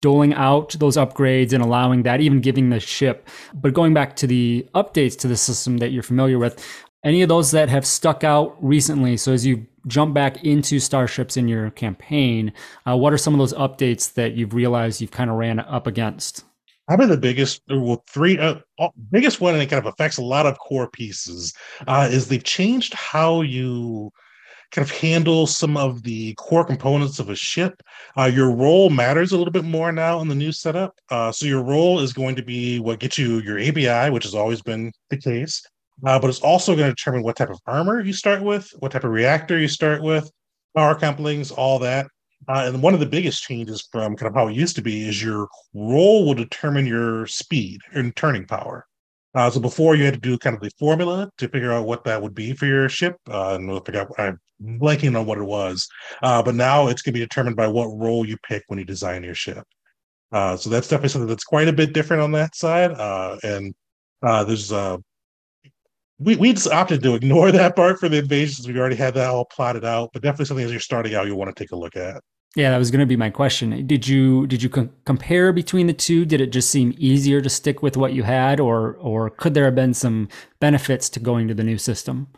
doling 0.00 0.32
out 0.32 0.72
those 0.78 0.96
upgrades 0.96 1.52
and 1.52 1.62
allowing 1.62 2.04
that, 2.04 2.20
even 2.20 2.40
giving 2.40 2.70
the 2.70 2.80
ship. 2.80 3.28
But 3.52 3.74
going 3.74 3.92
back 3.92 4.16
to 4.16 4.26
the 4.26 4.66
updates 4.74 5.18
to 5.18 5.28
the 5.28 5.36
system 5.36 5.78
that 5.78 5.90
you're 5.90 6.02
familiar 6.02 6.38
with, 6.38 6.64
any 7.04 7.20
of 7.22 7.28
those 7.28 7.50
that 7.50 7.68
have 7.68 7.86
stuck 7.86 8.24
out 8.24 8.56
recently? 8.62 9.16
So 9.16 9.32
as 9.32 9.44
you 9.44 9.66
jump 9.86 10.14
back 10.14 10.44
into 10.44 10.78
starships 10.80 11.36
in 11.36 11.48
your 11.48 11.70
campaign, 11.70 12.52
uh, 12.86 12.96
what 12.96 13.12
are 13.12 13.18
some 13.18 13.34
of 13.34 13.38
those 13.38 13.54
updates 13.54 14.14
that 14.14 14.34
you've 14.34 14.54
realized 14.54 15.00
you've 15.00 15.10
kind 15.10 15.30
of 15.30 15.36
ran 15.36 15.60
up 15.60 15.86
against? 15.86 16.44
Probably 16.86 17.06
the 17.06 17.16
biggest, 17.16 17.62
well, 17.68 18.02
three 18.08 18.38
uh, 18.38 18.56
biggest 19.10 19.40
one, 19.40 19.54
and 19.54 19.62
it 19.62 19.70
kind 19.70 19.84
of 19.84 19.92
affects 19.92 20.16
a 20.16 20.22
lot 20.22 20.46
of 20.46 20.58
core 20.58 20.90
pieces. 20.90 21.54
Uh, 21.86 22.08
is 22.10 22.28
they've 22.28 22.42
changed 22.42 22.94
how 22.94 23.42
you 23.42 24.10
kind 24.70 24.84
of 24.84 24.96
handle 24.96 25.46
some 25.46 25.76
of 25.76 26.02
the 26.02 26.34
core 26.34 26.64
components 26.64 27.18
of 27.18 27.28
a 27.28 27.34
ship. 27.34 27.82
Uh, 28.16 28.24
your 28.24 28.50
role 28.50 28.90
matters 28.90 29.32
a 29.32 29.38
little 29.38 29.52
bit 29.52 29.64
more 29.64 29.92
now 29.92 30.20
in 30.20 30.28
the 30.28 30.34
new 30.34 30.52
setup. 30.52 30.98
Uh, 31.10 31.32
so 31.32 31.46
your 31.46 31.62
role 31.62 32.00
is 32.00 32.12
going 32.12 32.36
to 32.36 32.42
be 32.42 32.78
what 32.78 33.00
gets 33.00 33.18
you 33.18 33.40
your 33.40 33.58
ABI, 33.58 34.10
which 34.10 34.24
has 34.24 34.34
always 34.34 34.62
been 34.62 34.92
the 35.10 35.16
case. 35.16 35.62
Uh, 36.04 36.18
but 36.18 36.28
it's 36.30 36.40
also 36.40 36.74
going 36.74 36.88
to 36.88 36.94
determine 36.94 37.22
what 37.22 37.36
type 37.36 37.50
of 37.50 37.58
armor 37.66 38.00
you 38.00 38.12
start 38.12 38.42
with, 38.42 38.70
what 38.78 38.92
type 38.92 39.04
of 39.04 39.10
reactor 39.10 39.58
you 39.58 39.68
start 39.68 40.02
with, 40.02 40.30
power 40.76 40.94
couplings, 40.94 41.50
all 41.50 41.78
that. 41.78 42.06
Uh, 42.48 42.64
and 42.66 42.82
one 42.82 42.94
of 42.94 43.00
the 43.00 43.06
biggest 43.06 43.42
changes 43.42 43.86
from 43.92 44.16
kind 44.16 44.28
of 44.28 44.34
how 44.34 44.48
it 44.48 44.54
used 44.54 44.74
to 44.76 44.82
be 44.82 45.06
is 45.06 45.22
your 45.22 45.46
role 45.74 46.26
will 46.26 46.34
determine 46.34 46.86
your 46.86 47.26
speed 47.26 47.80
and 47.92 48.16
turning 48.16 48.46
power. 48.46 48.86
Uh, 49.34 49.48
so 49.50 49.60
before 49.60 49.94
you 49.94 50.04
had 50.04 50.14
to 50.14 50.20
do 50.20 50.38
kind 50.38 50.56
of 50.56 50.62
the 50.62 50.70
formula 50.78 51.30
to 51.38 51.48
figure 51.48 51.72
out 51.72 51.86
what 51.86 52.02
that 52.02 52.20
would 52.20 52.34
be 52.34 52.52
for 52.52 52.66
your 52.66 52.88
ship, 52.88 53.16
uh, 53.28 53.54
and 53.54 53.68
we'll 53.68 53.80
figure 53.80 54.00
out, 54.00 54.10
I'm 54.18 54.40
blanking 54.78 55.18
on 55.18 55.26
what 55.26 55.38
it 55.38 55.44
was, 55.44 55.86
uh, 56.22 56.42
but 56.42 56.54
now 56.54 56.88
it's 56.88 57.02
going 57.02 57.12
to 57.12 57.18
be 57.18 57.24
determined 57.24 57.56
by 57.56 57.68
what 57.68 57.86
role 57.86 58.26
you 58.26 58.36
pick 58.42 58.64
when 58.66 58.78
you 58.78 58.84
design 58.84 59.22
your 59.22 59.34
ship. 59.34 59.64
Uh, 60.32 60.56
so 60.56 60.70
that's 60.70 60.88
definitely 60.88 61.10
something 61.10 61.28
that's 61.28 61.44
quite 61.44 61.68
a 61.68 61.72
bit 61.72 61.92
different 61.92 62.22
on 62.22 62.32
that 62.32 62.56
side. 62.56 62.92
Uh, 62.92 63.36
and 63.42 63.74
uh, 64.22 64.44
there's 64.44 64.72
uh, 64.72 64.96
we 66.20 66.36
we 66.36 66.52
just 66.52 66.68
opted 66.68 67.02
to 67.02 67.14
ignore 67.14 67.50
that 67.52 67.74
part 67.74 67.98
for 67.98 68.08
the 68.08 68.18
invasions. 68.18 68.68
We 68.68 68.78
already 68.78 68.96
had 68.96 69.14
that 69.14 69.30
all 69.30 69.46
plotted 69.46 69.84
out, 69.84 70.10
but 70.12 70.22
definitely 70.22 70.44
something 70.44 70.64
as 70.64 70.70
you're 70.70 70.80
starting 70.80 71.14
out, 71.14 71.26
you 71.26 71.34
want 71.34 71.54
to 71.54 71.60
take 71.60 71.72
a 71.72 71.76
look 71.76 71.96
at. 71.96 72.22
Yeah, 72.56 72.70
that 72.70 72.78
was 72.78 72.90
going 72.90 73.00
to 73.00 73.06
be 73.06 73.16
my 73.16 73.30
question. 73.30 73.86
Did 73.86 74.08
you 74.08 74.46
did 74.46 74.62
you 74.62 74.68
com- 74.68 74.90
compare 75.04 75.52
between 75.52 75.86
the 75.86 75.92
two? 75.92 76.24
Did 76.24 76.40
it 76.40 76.52
just 76.52 76.70
seem 76.70 76.94
easier 76.98 77.40
to 77.40 77.48
stick 77.48 77.82
with 77.82 77.96
what 77.96 78.12
you 78.12 78.24
had, 78.24 78.60
or 78.60 78.94
or 78.94 79.30
could 79.30 79.54
there 79.54 79.64
have 79.64 79.74
been 79.74 79.94
some 79.94 80.28
benefits 80.58 81.08
to 81.10 81.20
going 81.20 81.48
to 81.48 81.54
the 81.54 81.64
new 81.64 81.78
system? 81.78 82.28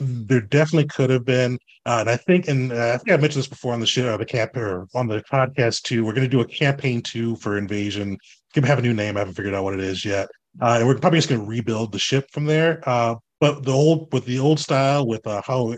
There 0.00 0.42
definitely 0.42 0.86
could 0.86 1.10
have 1.10 1.24
been, 1.24 1.58
uh, 1.84 1.98
and 2.00 2.10
I 2.10 2.16
think, 2.16 2.46
and 2.46 2.70
uh, 2.72 2.92
I 2.94 2.98
think 2.98 3.10
I 3.10 3.16
mentioned 3.16 3.40
this 3.40 3.48
before 3.48 3.72
on 3.72 3.80
the 3.80 3.86
show, 3.86 4.16
the 4.16 4.24
camp 4.24 4.56
or 4.56 4.86
on 4.94 5.08
the 5.08 5.22
podcast 5.22 5.82
too. 5.82 6.04
We're 6.04 6.12
going 6.12 6.28
to 6.28 6.30
do 6.30 6.40
a 6.40 6.46
campaign 6.46 7.02
two 7.02 7.34
for 7.36 7.58
Invasion. 7.58 8.12
It's 8.12 8.52
going 8.54 8.62
to 8.62 8.68
have 8.68 8.78
a 8.78 8.82
new 8.82 8.94
name. 8.94 9.16
I 9.16 9.20
haven't 9.20 9.34
figured 9.34 9.54
out 9.54 9.64
what 9.64 9.74
it 9.74 9.80
is 9.80 10.04
yet. 10.04 10.28
Uh, 10.60 10.76
and 10.78 10.86
we're 10.86 10.98
probably 10.98 11.18
just 11.18 11.28
going 11.28 11.40
to 11.40 11.46
rebuild 11.46 11.92
the 11.92 11.98
ship 11.98 12.28
from 12.32 12.44
there. 12.44 12.82
Uh, 12.86 13.14
but 13.40 13.64
the 13.64 13.72
old 13.72 14.12
with 14.12 14.24
the 14.24 14.38
old 14.38 14.58
style 14.58 15.06
with 15.06 15.26
uh, 15.26 15.42
how 15.44 15.74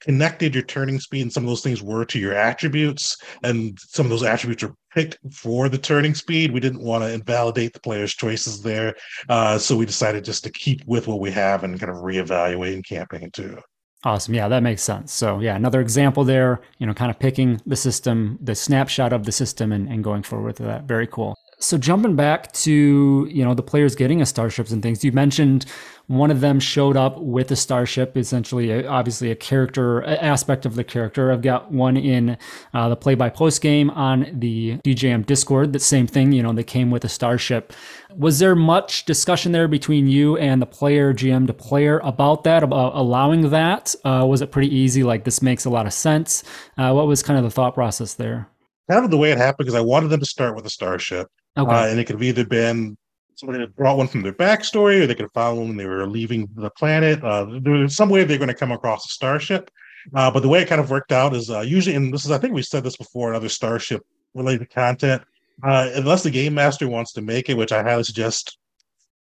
connected 0.00 0.54
your 0.54 0.64
turning 0.64 0.98
speed 0.98 1.22
and 1.22 1.32
some 1.32 1.44
of 1.44 1.48
those 1.48 1.62
things 1.62 1.82
were 1.82 2.04
to 2.06 2.18
your 2.18 2.34
attributes, 2.34 3.16
and 3.42 3.78
some 3.78 4.06
of 4.06 4.10
those 4.10 4.22
attributes 4.22 4.62
are 4.62 4.74
picked 4.94 5.18
for 5.32 5.68
the 5.68 5.78
turning 5.78 6.14
speed. 6.14 6.50
We 6.50 6.60
didn't 6.60 6.82
want 6.82 7.04
to 7.04 7.12
invalidate 7.12 7.72
the 7.74 7.80
player's 7.80 8.14
choices 8.14 8.62
there, 8.62 8.94
uh, 9.28 9.58
so 9.58 9.76
we 9.76 9.86
decided 9.86 10.24
just 10.24 10.42
to 10.44 10.50
keep 10.50 10.84
with 10.86 11.06
what 11.06 11.20
we 11.20 11.30
have 11.32 11.64
and 11.64 11.78
kind 11.78 11.92
of 11.92 11.98
reevaluate 11.98 12.74
in 12.74 12.82
campaign 12.82 13.30
too. 13.30 13.58
Awesome. 14.02 14.32
Yeah, 14.32 14.48
that 14.48 14.62
makes 14.62 14.82
sense. 14.82 15.12
So, 15.12 15.40
yeah, 15.40 15.54
another 15.56 15.82
example 15.82 16.24
there, 16.24 16.62
you 16.78 16.86
know, 16.86 16.94
kind 16.94 17.10
of 17.10 17.18
picking 17.18 17.60
the 17.66 17.76
system, 17.76 18.38
the 18.40 18.54
snapshot 18.54 19.12
of 19.12 19.26
the 19.26 19.32
system 19.32 19.72
and, 19.72 19.88
and 19.90 20.02
going 20.02 20.22
forward 20.22 20.46
with 20.46 20.56
that. 20.56 20.84
Very 20.84 21.06
cool. 21.06 21.36
So 21.62 21.76
jumping 21.76 22.16
back 22.16 22.52
to 22.52 23.28
you 23.30 23.44
know 23.44 23.52
the 23.52 23.62
players 23.62 23.94
getting 23.94 24.22
a 24.22 24.26
starships 24.26 24.70
and 24.70 24.82
things, 24.82 25.04
you 25.04 25.12
mentioned 25.12 25.66
one 26.06 26.32
of 26.32 26.40
them 26.40 26.58
showed 26.58 26.96
up 26.96 27.18
with 27.20 27.52
a 27.52 27.56
starship, 27.56 28.16
essentially, 28.16 28.72
a, 28.72 28.88
obviously 28.88 29.30
a 29.30 29.36
character 29.36 30.00
a 30.00 30.14
aspect 30.20 30.66
of 30.66 30.74
the 30.74 30.82
character. 30.82 31.30
I've 31.30 31.42
got 31.42 31.70
one 31.70 31.98
in 31.98 32.38
uh, 32.72 32.88
the 32.88 32.96
play 32.96 33.14
by 33.14 33.28
post 33.28 33.60
game 33.60 33.90
on 33.90 34.26
the 34.32 34.78
DJM 34.78 35.26
Discord. 35.26 35.74
The 35.74 35.78
same 35.78 36.06
thing, 36.06 36.32
you 36.32 36.42
know, 36.42 36.52
they 36.54 36.64
came 36.64 36.90
with 36.90 37.04
a 37.04 37.08
starship. 37.08 37.74
Was 38.16 38.38
there 38.38 38.56
much 38.56 39.04
discussion 39.04 39.52
there 39.52 39.68
between 39.68 40.08
you 40.08 40.38
and 40.38 40.62
the 40.62 40.66
player, 40.66 41.12
GM 41.12 41.46
to 41.46 41.52
player, 41.52 42.00
about 42.00 42.42
that, 42.42 42.62
about 42.62 42.96
allowing 42.96 43.50
that? 43.50 43.94
Uh, 44.02 44.24
was 44.26 44.40
it 44.40 44.50
pretty 44.50 44.74
easy? 44.74 45.04
Like 45.04 45.24
this 45.24 45.42
makes 45.42 45.66
a 45.66 45.70
lot 45.70 45.86
of 45.86 45.92
sense. 45.92 46.42
Uh, 46.78 46.92
what 46.92 47.06
was 47.06 47.22
kind 47.22 47.38
of 47.38 47.44
the 47.44 47.50
thought 47.50 47.74
process 47.74 48.14
there? 48.14 48.48
Kind 48.90 49.04
of 49.04 49.10
the 49.12 49.18
way 49.18 49.30
it 49.30 49.38
happened 49.38 49.66
because 49.66 49.78
I 49.78 49.82
wanted 49.82 50.08
them 50.08 50.20
to 50.20 50.26
start 50.26 50.56
with 50.56 50.66
a 50.66 50.70
starship 50.70 51.28
Okay. 51.56 51.70
Uh, 51.70 51.86
and 51.86 51.98
it 51.98 52.04
could 52.04 52.16
have 52.16 52.22
either 52.22 52.44
been 52.44 52.96
somebody 53.34 53.58
that 53.60 53.74
brought 53.74 53.96
one 53.96 54.08
from 54.08 54.22
their 54.22 54.32
backstory, 54.32 55.00
or 55.00 55.06
they 55.06 55.14
could 55.14 55.24
have 55.24 55.32
found 55.32 55.58
one 55.58 55.68
when 55.68 55.76
they 55.76 55.86
were 55.86 56.06
leaving 56.06 56.48
the 56.54 56.70
planet. 56.70 57.22
Uh, 57.24 57.58
there's 57.60 57.96
some 57.96 58.08
way 58.08 58.22
they're 58.24 58.38
going 58.38 58.48
to 58.48 58.54
come 58.54 58.72
across 58.72 59.06
a 59.06 59.08
starship. 59.08 59.70
Uh, 60.14 60.30
but 60.30 60.40
the 60.40 60.48
way 60.48 60.62
it 60.62 60.68
kind 60.68 60.80
of 60.80 60.90
worked 60.90 61.12
out 61.12 61.34
is 61.34 61.50
uh, 61.50 61.60
usually, 61.60 61.94
and 61.96 62.12
this 62.12 62.24
is, 62.24 62.30
I 62.30 62.38
think 62.38 62.54
we 62.54 62.62
said 62.62 62.84
this 62.84 62.96
before 62.96 63.30
in 63.30 63.36
other 63.36 63.48
starship 63.48 64.02
related 64.34 64.70
content, 64.70 65.22
uh, 65.62 65.90
unless 65.94 66.22
the 66.22 66.30
game 66.30 66.54
master 66.54 66.88
wants 66.88 67.12
to 67.14 67.20
make 67.20 67.48
it, 67.50 67.56
which 67.56 67.72
I 67.72 67.82
highly 67.82 68.04
suggest 68.04 68.58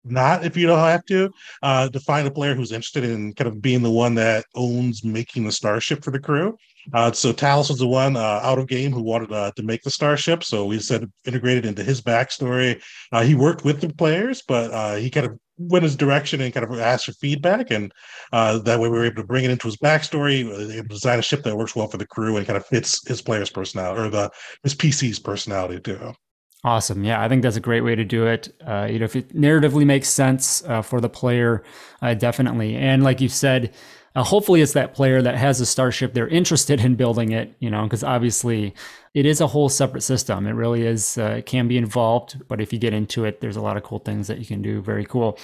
not 0.06 0.46
if 0.46 0.56
you 0.56 0.68
don't 0.68 0.80
have 0.80 1.06
to, 1.06 1.32
uh, 1.64 1.90
to 1.90 2.00
find 2.00 2.28
a 2.28 2.32
player 2.32 2.56
who's 2.56 2.72
interested 2.72 3.04
in 3.04 3.34
kind 3.34 3.48
of 3.48 3.62
being 3.62 3.82
the 3.82 3.92
one 3.92 4.16
that 4.16 4.46
owns 4.56 5.04
making 5.04 5.46
the 5.46 5.52
starship 5.52 6.04
for 6.04 6.12
the 6.12 6.20
crew. 6.20 6.56
Uh, 6.94 7.12
so 7.12 7.34
Talos 7.34 7.70
was 7.70 7.80
the 7.80 7.88
one 7.88 8.16
uh, 8.16 8.40
out 8.44 8.60
of 8.60 8.68
game 8.68 8.92
who 8.92 9.02
wanted 9.02 9.32
uh, 9.32 9.52
to 9.56 9.64
make 9.64 9.82
the 9.82 9.90
starship. 9.90 10.44
So 10.44 10.66
we 10.66 10.80
said 10.80 11.12
integrated 11.26 11.66
into 11.66 11.84
his 11.84 12.02
backstory. 12.02 12.82
Uh, 13.12 13.24
he 13.24 13.34
worked 13.34 13.66
with 13.66 13.82
the 13.82 13.90
players, 13.90 14.44
but 14.48 14.72
uh, 14.72 14.96
he 14.96 15.10
kind 15.10 15.26
of 15.26 15.40
went 15.58 15.84
his 15.84 15.96
direction 15.96 16.42
and 16.42 16.54
kind 16.54 16.66
of 16.66 16.80
asked 16.80 17.06
for 17.06 17.14
feedback. 17.14 17.72
And 17.72 17.92
that 18.32 18.80
way 18.80 18.90
we 18.90 18.98
were 18.98 19.06
able 19.06 19.22
to 19.22 19.28
bring 19.28 19.46
it 19.46 19.52
into 19.52 19.68
his 19.68 19.78
backstory, 19.78 20.88
design 20.88 21.20
a 21.20 21.24
ship 21.24 21.44
that 21.44 21.58
works 21.58 21.76
well 21.76 21.88
for 21.88 21.98
the 21.98 22.06
crew 22.06 22.38
and 22.38 22.46
kind 22.46 22.58
of 22.58 22.66
fits 22.66 23.08
his 23.08 23.22
player's 23.22 23.50
personality 23.50 24.02
or 24.02 24.10
the 24.10 24.30
his 24.64 24.76
PC's 24.76 25.20
personality 25.20 25.80
too. 25.80 26.14
Awesome. 26.66 27.04
Yeah, 27.04 27.22
I 27.22 27.30
think 27.30 27.44
that's 27.44 27.58
a 27.58 27.62
great 27.62 27.82
way 27.82 27.94
to 27.94 28.04
do 28.04 28.26
it. 28.26 28.52
Uh, 28.66 28.88
you 28.90 28.98
know, 28.98 29.06
if 29.06 29.16
it 29.16 29.36
narratively 29.36 29.86
makes 29.86 30.10
sense 30.10 30.64
uh, 30.64 30.82
for 30.82 31.00
the 31.00 31.08
player, 31.08 31.64
uh, 32.02 32.16
definitely. 32.16 32.76
And 32.76 33.04
like 33.04 33.22
you 33.22 33.30
said, 33.30 33.72
uh, 34.16 34.24
hopefully, 34.24 34.62
it's 34.62 34.74
that 34.74 34.96
player 34.96 35.22
that 35.22 35.36
has 35.36 35.62
a 35.62 35.66
starship. 35.68 36.16
They're 36.16 36.28
interested 36.28 36.84
in 36.84 36.96
building 36.96 37.34
it, 37.34 37.54
you 37.60 37.70
know, 37.70 37.84
because 37.84 38.04
obviously 38.04 38.74
it 39.14 39.28
is 39.28 39.42
a 39.42 39.48
whole 39.48 39.70
separate 39.70 40.02
system. 40.02 40.48
It 40.48 40.54
really 40.54 40.88
is, 40.88 41.20
uh, 41.20 41.36
it 41.38 41.46
can 41.46 41.68
be 41.68 41.78
involved, 41.78 42.42
but 42.48 42.60
if 42.60 42.74
you 42.74 42.80
get 42.80 42.96
into 42.96 43.26
it, 43.26 43.42
there's 43.42 43.58
a 43.58 43.62
lot 43.62 43.78
of 43.78 43.84
cool 43.84 44.00
things 44.00 44.26
that 44.26 44.40
you 44.40 44.46
can 44.48 44.64
do. 44.64 44.82
Very 44.82 45.06
cool. 45.06 45.38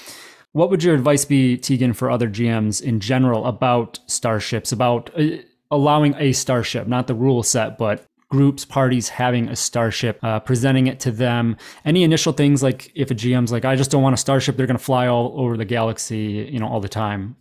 What 0.54 0.72
would 0.72 0.84
your 0.84 0.96
advice 0.96 1.24
be, 1.24 1.56
Tegan, 1.56 1.94
for 1.94 2.10
other 2.10 2.30
GMs 2.30 2.82
in 2.82 3.00
general 3.00 3.46
about 3.46 4.00
starships, 4.08 4.72
about 4.72 5.12
uh, 5.16 5.38
allowing 5.70 6.16
a 6.18 6.32
starship, 6.32 6.88
not 6.88 7.06
the 7.06 7.14
rule 7.14 7.44
set, 7.44 7.78
but 7.78 8.08
groups, 8.32 8.66
parties 8.66 9.10
having 9.10 9.48
a 9.50 9.56
starship, 9.56 10.18
uh, 10.24 10.40
presenting 10.40 10.88
it 10.88 11.00
to 11.02 11.12
them. 11.12 11.56
Any 11.86 12.04
initial 12.04 12.34
things 12.34 12.64
like 12.64 12.92
if 12.96 13.12
a 13.12 13.16
GM's 13.16 13.52
like, 13.52 13.66
I 13.66 13.76
just 13.76 13.92
don't 13.92 14.02
want 14.02 14.16
a 14.16 14.18
starship, 14.18 14.58
they're 14.58 14.66
going 14.66 14.78
to 14.78 14.84
fly 14.84 15.08
all 15.08 15.40
over 15.40 15.56
the 15.56 15.66
galaxy, 15.66 16.50
you 16.52 16.60
know, 16.60 16.68
all 16.68 16.80
the 16.80 16.90
time 16.90 17.36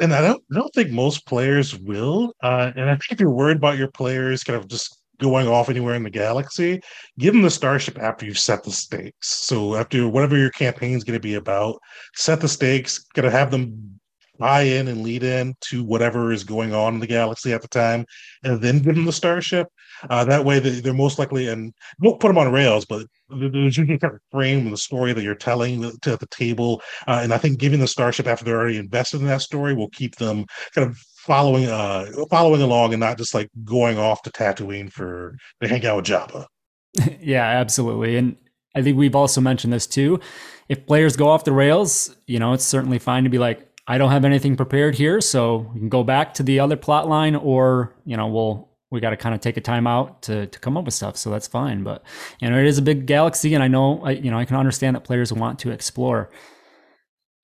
and 0.00 0.12
I 0.12 0.20
don't 0.20 0.42
I 0.52 0.54
don't 0.54 0.74
think 0.74 0.90
most 0.90 1.26
players 1.26 1.76
will. 1.78 2.34
Uh, 2.42 2.72
and 2.76 2.90
I 2.90 2.92
think 2.94 3.12
if 3.12 3.20
you're 3.20 3.30
worried 3.30 3.56
about 3.56 3.78
your 3.78 3.90
players 3.90 4.44
kind 4.44 4.58
of 4.58 4.68
just 4.68 4.98
going 5.18 5.48
off 5.48 5.68
anywhere 5.68 5.94
in 5.94 6.02
the 6.02 6.10
galaxy, 6.10 6.80
give 7.18 7.34
them 7.34 7.42
the 7.42 7.50
starship 7.50 7.98
after 7.98 8.24
you've 8.24 8.38
set 8.38 8.62
the 8.62 8.70
stakes. 8.70 9.28
So 9.28 9.74
after 9.74 10.08
whatever 10.08 10.36
your 10.36 10.50
campaign 10.50 10.96
is 10.96 11.04
going 11.04 11.18
to 11.18 11.22
be 11.22 11.34
about, 11.34 11.78
set 12.14 12.40
the 12.40 12.48
stakes. 12.48 12.98
Got 13.14 13.22
to 13.22 13.30
have 13.30 13.50
them 13.50 13.98
buy 14.38 14.62
in 14.62 14.88
and 14.88 15.02
lead 15.02 15.22
in 15.22 15.54
to 15.60 15.84
whatever 15.84 16.32
is 16.32 16.44
going 16.44 16.74
on 16.74 16.94
in 16.94 17.00
the 17.00 17.06
galaxy 17.06 17.52
at 17.52 17.62
the 17.62 17.68
time, 17.68 18.06
and 18.42 18.60
then 18.62 18.78
give 18.78 18.94
them 18.94 19.04
the 19.04 19.12
starship. 19.12 19.68
Uh, 20.10 20.24
that 20.24 20.44
way, 20.44 20.58
they're 20.58 20.94
most 20.94 21.18
likely, 21.18 21.48
and 21.48 21.74
don't 22.02 22.20
put 22.20 22.28
them 22.28 22.38
on 22.38 22.52
rails, 22.52 22.84
but 22.84 23.06
there's 23.28 23.76
usually 23.76 23.98
kind 23.98 24.14
of 24.14 24.20
frame 24.30 24.70
the 24.70 24.76
story 24.76 25.12
that 25.12 25.22
you're 25.22 25.34
telling 25.34 25.82
to 26.00 26.16
the 26.16 26.26
table. 26.30 26.80
Uh, 27.06 27.20
and 27.22 27.34
I 27.34 27.38
think 27.38 27.58
giving 27.58 27.80
the 27.80 27.88
starship 27.88 28.26
after 28.26 28.44
they're 28.44 28.58
already 28.58 28.78
invested 28.78 29.20
in 29.20 29.26
that 29.26 29.42
story 29.42 29.74
will 29.74 29.90
keep 29.90 30.16
them 30.16 30.46
kind 30.74 30.88
of 30.88 30.96
following 31.28 31.66
uh 31.66 32.06
following 32.30 32.62
along 32.62 32.94
and 32.94 33.00
not 33.00 33.18
just 33.18 33.34
like 33.34 33.50
going 33.62 33.98
off 33.98 34.22
to 34.22 34.30
Tatooine 34.30 34.90
for 34.90 35.36
to 35.60 35.68
hang 35.68 35.84
out 35.84 35.96
with 35.96 36.06
Jabba. 36.06 36.46
yeah, 37.20 37.44
absolutely. 37.44 38.16
And 38.16 38.36
I 38.74 38.82
think 38.82 38.96
we've 38.96 39.14
also 39.14 39.40
mentioned 39.40 39.72
this 39.72 39.86
too. 39.86 40.20
If 40.68 40.86
players 40.86 41.16
go 41.16 41.28
off 41.28 41.44
the 41.44 41.52
rails, 41.52 42.14
you 42.26 42.38
know, 42.38 42.52
it's 42.52 42.64
certainly 42.64 42.98
fine 42.98 43.24
to 43.24 43.30
be 43.30 43.38
like, 43.38 43.67
I 43.90 43.98
don't 43.98 44.10
have 44.10 44.24
anything 44.24 44.54
prepared 44.54 44.94
here, 44.94 45.20
so 45.20 45.70
we 45.72 45.80
can 45.80 45.88
go 45.88 46.04
back 46.04 46.34
to 46.34 46.42
the 46.42 46.60
other 46.60 46.76
plot 46.76 47.08
line, 47.08 47.34
or 47.34 47.96
you 48.04 48.16
know, 48.16 48.28
we'll 48.28 48.68
we 48.90 49.00
got 49.00 49.10
to 49.10 49.16
kind 49.16 49.34
of 49.34 49.40
take 49.40 49.56
a 49.56 49.60
time 49.60 49.86
out 49.86 50.22
to, 50.22 50.46
to 50.46 50.58
come 50.58 50.76
up 50.76 50.84
with 50.84 50.94
stuff. 50.94 51.16
So 51.16 51.30
that's 51.30 51.46
fine. 51.46 51.82
But, 51.82 52.02
you 52.40 52.48
know, 52.48 52.58
it 52.58 52.66
is 52.66 52.78
a 52.78 52.82
big 52.82 53.06
galaxy 53.06 53.54
and 53.54 53.62
I 53.62 53.68
know, 53.68 54.02
I, 54.02 54.12
you 54.12 54.30
know, 54.30 54.38
I 54.38 54.44
can 54.44 54.56
understand 54.56 54.96
that 54.96 55.04
players 55.04 55.32
want 55.32 55.58
to 55.60 55.70
explore. 55.70 56.30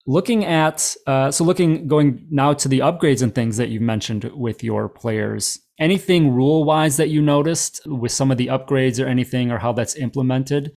Looking 0.06 0.44
at 0.44 0.96
uh, 1.06 1.30
so 1.30 1.44
looking 1.44 1.88
going 1.88 2.26
now 2.30 2.52
to 2.52 2.68
the 2.68 2.80
upgrades 2.80 3.22
and 3.22 3.34
things 3.34 3.56
that 3.56 3.70
you've 3.70 3.82
mentioned 3.82 4.24
with 4.34 4.62
your 4.62 4.88
players. 4.88 5.60
Anything 5.78 6.30
rule 6.30 6.64
wise 6.64 6.98
that 6.98 7.08
you 7.08 7.20
noticed 7.20 7.80
with 7.86 8.12
some 8.12 8.30
of 8.30 8.36
the 8.36 8.48
upgrades 8.48 9.02
or 9.02 9.08
anything 9.08 9.50
or 9.50 9.58
how 9.58 9.72
that's 9.72 9.96
implemented? 9.96 10.74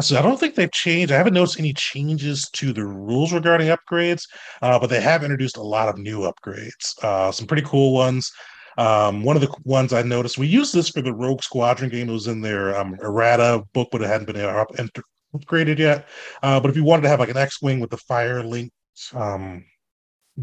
So 0.00 0.18
I 0.18 0.22
don't 0.22 0.38
think 0.38 0.54
they've 0.54 0.70
changed. 0.70 1.12
I 1.12 1.16
haven't 1.16 1.34
noticed 1.34 1.58
any 1.58 1.72
changes 1.72 2.48
to 2.50 2.72
the 2.72 2.84
rules 2.84 3.32
regarding 3.32 3.68
upgrades, 3.68 4.22
uh, 4.60 4.78
but 4.78 4.90
they 4.90 5.00
have 5.00 5.24
introduced 5.24 5.56
a 5.56 5.62
lot 5.62 5.88
of 5.88 5.96
new 5.96 6.30
upgrades. 6.30 7.02
Uh, 7.02 7.32
some 7.32 7.46
pretty 7.46 7.66
cool 7.66 7.94
ones. 7.94 8.30
Um, 8.76 9.24
one 9.24 9.34
of 9.34 9.42
the 9.42 9.52
ones 9.64 9.92
I 9.92 10.02
noticed, 10.02 10.38
we 10.38 10.46
used 10.46 10.74
this 10.74 10.90
for 10.90 11.00
the 11.00 11.14
Rogue 11.14 11.42
Squadron 11.42 11.90
game. 11.90 12.10
It 12.10 12.12
was 12.12 12.28
in 12.28 12.42
their 12.42 12.78
um, 12.78 12.96
errata 13.02 13.64
book, 13.72 13.88
but 13.90 14.02
it 14.02 14.08
hadn't 14.08 14.26
been 14.26 14.40
up, 14.40 14.68
upgraded 15.34 15.78
yet. 15.78 16.06
Uh, 16.42 16.60
but 16.60 16.70
if 16.70 16.76
you 16.76 16.84
wanted 16.84 17.02
to 17.02 17.08
have 17.08 17.20
like 17.20 17.30
an 17.30 17.36
X-wing 17.38 17.80
with 17.80 17.90
the 17.90 17.96
fire 17.96 18.42
linked 18.42 18.74
um, 19.14 19.64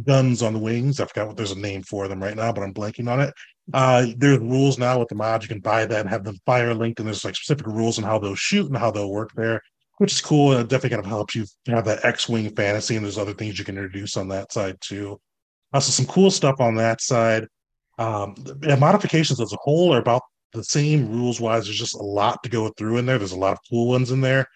guns 0.04 0.42
on 0.42 0.54
the 0.54 0.60
wings, 0.60 1.00
I 1.00 1.06
forgot 1.06 1.28
what 1.28 1.38
there's 1.38 1.52
a 1.52 1.60
name 1.60 1.84
for 1.84 2.08
them 2.08 2.22
right 2.22 2.36
now, 2.36 2.52
but 2.52 2.64
I'm 2.64 2.74
blanking 2.74 3.10
on 3.10 3.22
it. 3.22 3.34
Uh, 3.74 4.07
there's 4.17 4.39
rules 4.39 4.77
now 4.77 5.00
with 5.00 5.10
the 5.10 5.15
mods. 5.15 5.43
You 5.43 5.50
can 5.50 5.60
buy 5.60 5.86
that 5.86 6.01
and 6.01 6.10
have 6.10 6.24
them 6.24 6.38
fire 6.45 6.74
linked, 6.74 7.00
and 7.00 7.07
there's 7.07 7.25
like 7.25 7.36
specific 7.36 7.67
rules 7.67 7.98
on 7.98 8.03
how 8.03 8.19
they'll 8.19 8.36
shoot 8.36 8.67
and 8.67 8.77
how 8.77 8.91
they'll 8.91 9.12
work 9.12 9.31
there, 9.36 9.62
which 9.98 10.13
is 10.13 10.22
cool. 10.22 10.51
And 10.51 10.62
it 10.62 10.69
definitely 10.69 10.91
kind 10.91 11.05
of 11.05 11.10
helps 11.10 11.36
you 11.36 11.45
have 11.67 11.86
that 11.86 12.05
X-wing 12.05 12.55
fantasy, 12.55 12.95
and 12.95 13.03
there's 13.03 13.17
other 13.17 13.34
things 13.34 13.57
you 13.57 13.65
can 13.65 13.77
introduce 13.77 14.17
on 14.17 14.27
that 14.29 14.51
side 14.51 14.77
too. 14.81 15.19
Also, 15.74 15.91
some 15.91 16.05
cool 16.05 16.31
stuff 16.31 16.60
on 16.60 16.75
that 16.75 17.01
side. 17.01 17.48
Um, 17.98 18.36
modifications 18.79 19.39
as 19.39 19.53
a 19.53 19.57
whole 19.62 19.93
are 19.93 20.00
about 20.00 20.22
the 20.53 20.63
same 20.63 21.10
rules 21.12 21.41
wise. 21.41 21.65
There's 21.65 21.79
just 21.79 21.95
a 21.95 22.03
lot 22.03 22.43
to 22.43 22.50
go 22.50 22.69
through 22.77 22.98
in 22.98 23.05
there. 23.05 23.17
There's 23.17 23.31
a 23.31 23.39
lot 23.39 23.53
of 23.53 23.60
cool 23.69 23.88
ones 23.88 24.12
in 24.12 24.22
there. 24.22 24.48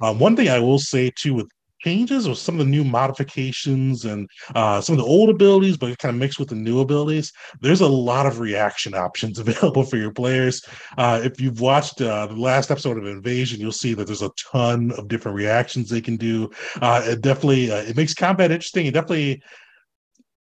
Um, 0.00 0.18
one 0.18 0.36
thing 0.36 0.48
I 0.48 0.58
will 0.58 0.78
say 0.78 1.10
too 1.14 1.34
with 1.34 1.50
changes 1.84 2.26
or 2.26 2.34
some 2.34 2.58
of 2.58 2.64
the 2.64 2.70
new 2.70 2.84
modifications 2.84 4.04
and 4.04 4.28
uh, 4.54 4.80
some 4.80 4.94
of 4.94 4.98
the 4.98 5.06
old 5.06 5.30
abilities, 5.30 5.76
but 5.76 5.96
kind 5.98 6.14
of 6.14 6.20
mixed 6.20 6.38
with 6.38 6.48
the 6.48 6.54
new 6.54 6.80
abilities. 6.80 7.32
There's 7.60 7.80
a 7.80 7.88
lot 7.88 8.26
of 8.26 8.40
reaction 8.40 8.94
options 9.02 9.38
available 9.38 9.84
for 9.84 9.96
your 9.96 10.12
players. 10.12 10.62
Uh, 10.98 11.20
if 11.22 11.40
you've 11.40 11.60
watched 11.60 12.00
uh, 12.00 12.26
the 12.26 12.34
last 12.34 12.70
episode 12.70 12.98
of 12.98 13.06
Invasion, 13.06 13.60
you'll 13.60 13.72
see 13.72 13.94
that 13.94 14.06
there's 14.06 14.22
a 14.22 14.30
ton 14.52 14.92
of 14.92 15.08
different 15.08 15.36
reactions 15.36 15.88
they 15.88 16.00
can 16.00 16.16
do. 16.16 16.50
Uh, 16.80 17.02
it 17.04 17.20
definitely 17.20 17.70
uh, 17.70 17.82
it 17.82 17.96
makes 17.96 18.14
combat 18.14 18.50
interesting. 18.50 18.86
It 18.86 18.94
definitely 18.94 19.42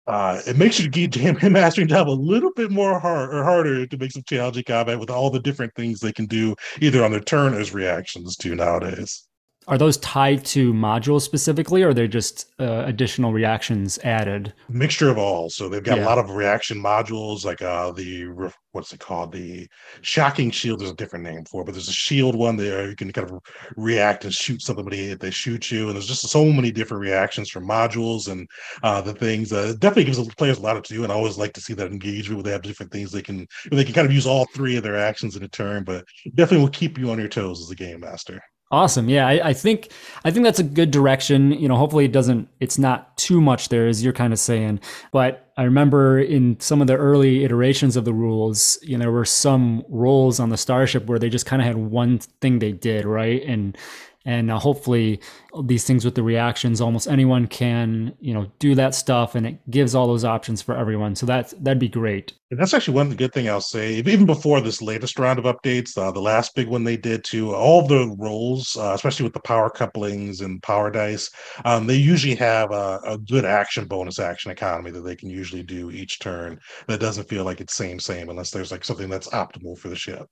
uh, 0.07 0.41
it 0.47 0.57
makes 0.57 0.79
your 0.79 0.89
game 0.89 1.37
mastering 1.53 1.89
job 1.89 2.09
a 2.09 2.11
little 2.11 2.53
bit 2.53 2.71
more 2.71 2.99
hard 3.01 3.35
or 3.35 3.43
harder 3.43 3.87
to 3.87 3.99
make 3.99 4.13
some 4.13 4.23
challenging 4.29 4.63
combat 4.65 4.99
with 4.99 5.11
all 5.11 5.31
the 5.31 5.41
different 5.41 5.75
things 5.75 5.99
they 5.99 6.13
can 6.13 6.27
do 6.27 6.55
either 6.81 7.05
on 7.05 7.11
their 7.11 7.21
turn 7.21 7.55
as 7.55 7.75
reactions 7.75 8.37
to 8.37 8.55
nowadays. 8.55 9.27
Are 9.69 9.79
those 9.79 9.97
tied 9.97 10.45
to 10.47 10.73
modules 10.73 11.23
specifically, 11.23 11.83
or 11.83 11.89
are 11.89 11.95
they 11.95 12.07
just 12.07 12.53
uh, 12.61 12.85
additional 12.87 13.33
reactions 13.33 13.99
added? 14.05 14.55
Mixture 14.69 15.11
of 15.11 15.19
all. 15.19 15.51
So 15.51 15.69
they've 15.69 15.83
got 15.83 15.99
yeah. 15.99 16.05
a 16.05 16.07
lot 16.07 16.19
of 16.19 16.31
reaction 16.31 16.81
modules, 16.81 17.45
like 17.45 17.63
uh, 17.63 17.91
the 17.91 18.29
what's 18.71 18.93
it 18.93 19.01
called? 19.01 19.33
The 19.33 19.67
shocking 20.03 20.53
shield. 20.53 20.79
There's 20.79 20.93
a 20.93 20.95
different 20.95 21.25
name 21.25 21.45
for, 21.47 21.63
it, 21.63 21.65
but 21.65 21.73
there's 21.73 21.89
a 21.89 21.93
shield 21.93 22.37
one 22.37 22.57
there 22.57 22.89
you 22.89 22.95
can 22.95 23.13
kind 23.13 23.29
of 23.29 23.41
react 23.77 24.25
and 24.25 24.33
shoot 24.33 24.63
somebody 24.63 25.11
if 25.11 25.19
they 25.19 25.33
shoot 25.33 25.69
you. 25.73 25.87
And 25.87 25.97
there's 25.97 26.07
just 26.07 26.29
so 26.29 26.45
many 26.45 26.71
different 26.71 27.01
reactions 27.01 27.51
from 27.51 27.67
modules 27.67 28.31
and 28.31 28.47
uh, 28.85 29.01
the 29.01 29.15
things. 29.15 29.53
Uh, 29.53 29.75
definitely 29.81 30.05
gives 30.05 30.25
the 30.25 30.33
players 30.37 30.59
a 30.59 30.63
lot 30.63 30.83
to 30.83 30.95
do, 30.95 31.03
and 31.03 31.13
I 31.13 31.17
always 31.17 31.39
like 31.39 31.55
to 31.55 31.61
see 31.61 31.75
that 31.75 31.91
engagement 31.91 32.37
where 32.37 32.45
they 32.45 32.53
have 32.53 32.63
different 32.63 32.93
things 32.93 33.11
they 33.11 33.23
can 33.23 33.49
they 33.73 33.83
can 33.83 33.95
kind 33.95 34.07
of 34.07 34.13
use 34.13 34.27
all 34.27 34.47
three 34.55 34.77
of 34.77 34.85
their 34.85 34.97
actions 34.97 35.35
in 35.35 35.43
a 35.43 35.49
turn. 35.49 35.83
But 35.83 36.05
definitely 36.37 36.65
will 36.65 36.71
keep 36.71 36.99
you 36.99 37.11
on 37.11 37.19
your 37.19 37.29
toes 37.29 37.61
as 37.61 37.71
a 37.71 37.75
game 37.75 37.99
master. 37.99 38.41
Awesome. 38.73 39.09
Yeah, 39.09 39.29
I, 39.29 39.51
I, 39.51 39.53
think 39.53 39.93
I 40.25 40.33
think 40.33 40.43
that's 40.43 40.59
a 40.59 40.65
good 40.65 40.91
direction. 40.91 41.53
You 41.53 41.69
know, 41.69 41.77
hopefully 41.77 42.05
it 42.05 42.11
doesn't 42.11 42.49
it's 42.59 42.79
not 42.79 43.17
too 43.17 43.41
much 43.41 43.69
there 43.69 43.87
as 43.87 44.03
you're 44.03 44.13
kind 44.13 44.33
of 44.33 44.41
saying. 44.41 44.81
But 45.13 45.53
I 45.57 45.63
remember 45.63 46.19
in 46.19 46.59
some 46.59 46.81
of 46.81 46.89
the 46.89 46.97
early 46.97 47.45
iterations 47.45 47.97
of 47.97 48.05
the 48.05 48.13
rules, 48.13 48.77
you 48.83 48.99
know, 48.99 49.05
there 49.05 49.13
were 49.13 49.25
some 49.25 49.85
roles 49.89 50.41
on 50.41 50.49
the 50.49 50.57
starship 50.57 51.07
where 51.07 51.21
they 51.21 51.29
just 51.29 51.47
kind 51.47 51.63
of 51.63 51.67
had 51.67 51.77
one 51.77 52.19
thing 52.19 52.59
they 52.59 52.73
did, 52.73 53.05
right? 53.05 53.41
And 53.45 53.79
and 54.27 54.51
uh, 54.51 54.59
hopefully 54.59 55.21
these 55.65 55.85
things 55.85 56.05
with 56.05 56.15
the 56.15 56.23
reactions 56.23 56.81
almost 56.81 57.07
anyone 57.07 57.47
can 57.47 58.13
you 58.21 58.35
know 58.35 58.51
do 58.59 58.75
that 58.75 58.95
stuff 58.95 59.35
and 59.35 59.47
it 59.47 59.71
gives 59.71 59.95
all 59.95 60.07
those 60.07 60.25
options 60.25 60.61
for 60.61 60.77
everyone. 60.77 61.15
So 61.15 61.25
that's 61.25 61.55
that'd 61.61 61.79
be 61.79 61.89
great. 61.89 62.35
And 62.51 62.61
that's 62.61 62.75
actually 62.75 62.95
one 62.95 63.15
good 63.15 63.33
thing 63.33 63.49
i'll 63.49 63.61
say. 63.61 63.95
Even 63.95 64.27
before 64.27 64.61
this 64.61 64.83
latest 64.83 65.19
round 65.19 65.39
of 65.39 65.45
updates 65.47 65.97
uh, 65.97 66.11
the 66.11 66.21
last 66.21 66.55
big 66.55 66.69
one 66.69 66.85
they 66.85 66.97
did 66.97 67.25
to 67.25 67.55
all 67.55 67.87
the 67.87 68.15
roles 68.19 68.77
uh, 68.77 68.93
especially 68.95 69.25
with 69.25 69.33
the 69.33 69.41
power 69.41 69.71
couplings 69.71 70.41
and 70.41 70.63
power 70.63 70.91
dice 70.91 71.31
um, 71.65 71.87
they 71.87 71.97
usually 71.97 72.35
have 72.35 72.71
a, 72.73 73.01
a, 73.05 73.19
good 73.19 73.45
action 73.45 73.87
bonus 73.87 74.19
action 74.19 74.51
economy 74.51 74.91
that 74.91 75.01
they 75.01 75.17
can 75.17 75.31
usually 75.31 75.63
do 75.63 75.91
each 75.91 76.19
turn 76.21 76.59
that 76.87 77.01
doesn't 77.01 77.29
feel 77.29 77.45
like 77.45 77.61
it's 77.61 77.75
same 77.75 77.99
same 77.99 78.29
unless 78.29 78.51
there's 78.51 78.71
like 78.71 78.85
something 78.85 79.09
that's 79.09 79.29
optimal 79.29 79.77
for 79.79 79.89
the 79.89 79.97
ship 79.97 80.29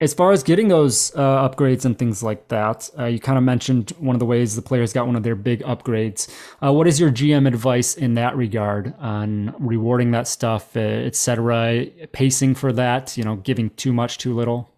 as 0.00 0.14
far 0.14 0.32
as 0.32 0.42
getting 0.42 0.68
those 0.68 1.14
uh, 1.14 1.48
upgrades 1.48 1.84
and 1.84 1.98
things 1.98 2.22
like 2.22 2.48
that, 2.48 2.88
uh, 2.98 3.04
you 3.04 3.20
kind 3.20 3.36
of 3.36 3.44
mentioned 3.44 3.90
one 3.98 4.16
of 4.16 4.20
the 4.20 4.26
ways 4.26 4.56
the 4.56 4.62
players 4.62 4.94
got 4.94 5.06
one 5.06 5.14
of 5.14 5.22
their 5.22 5.34
big 5.34 5.62
upgrades. 5.62 6.28
Uh, 6.64 6.72
what 6.72 6.86
is 6.86 6.98
your 6.98 7.10
GM 7.10 7.46
advice 7.46 7.94
in 7.94 8.14
that 8.14 8.34
regard 8.34 8.94
on 8.98 9.54
rewarding 9.58 10.12
that 10.12 10.26
stuff, 10.26 10.74
uh, 10.74 10.80
etc., 10.80 11.86
pacing 12.12 12.54
for 12.54 12.72
that? 12.72 13.18
You 13.18 13.24
know, 13.24 13.36
giving 13.36 13.70
too 13.70 13.92
much, 13.92 14.16
too 14.16 14.34
little. 14.34 14.69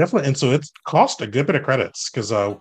Definitely, 0.00 0.28
and 0.28 0.38
so 0.38 0.50
it's 0.50 0.72
cost 0.86 1.20
a 1.20 1.26
good 1.26 1.46
bit 1.46 1.56
of 1.56 1.62
credits 1.62 2.08
because 2.08 2.32
uh, 2.32 2.54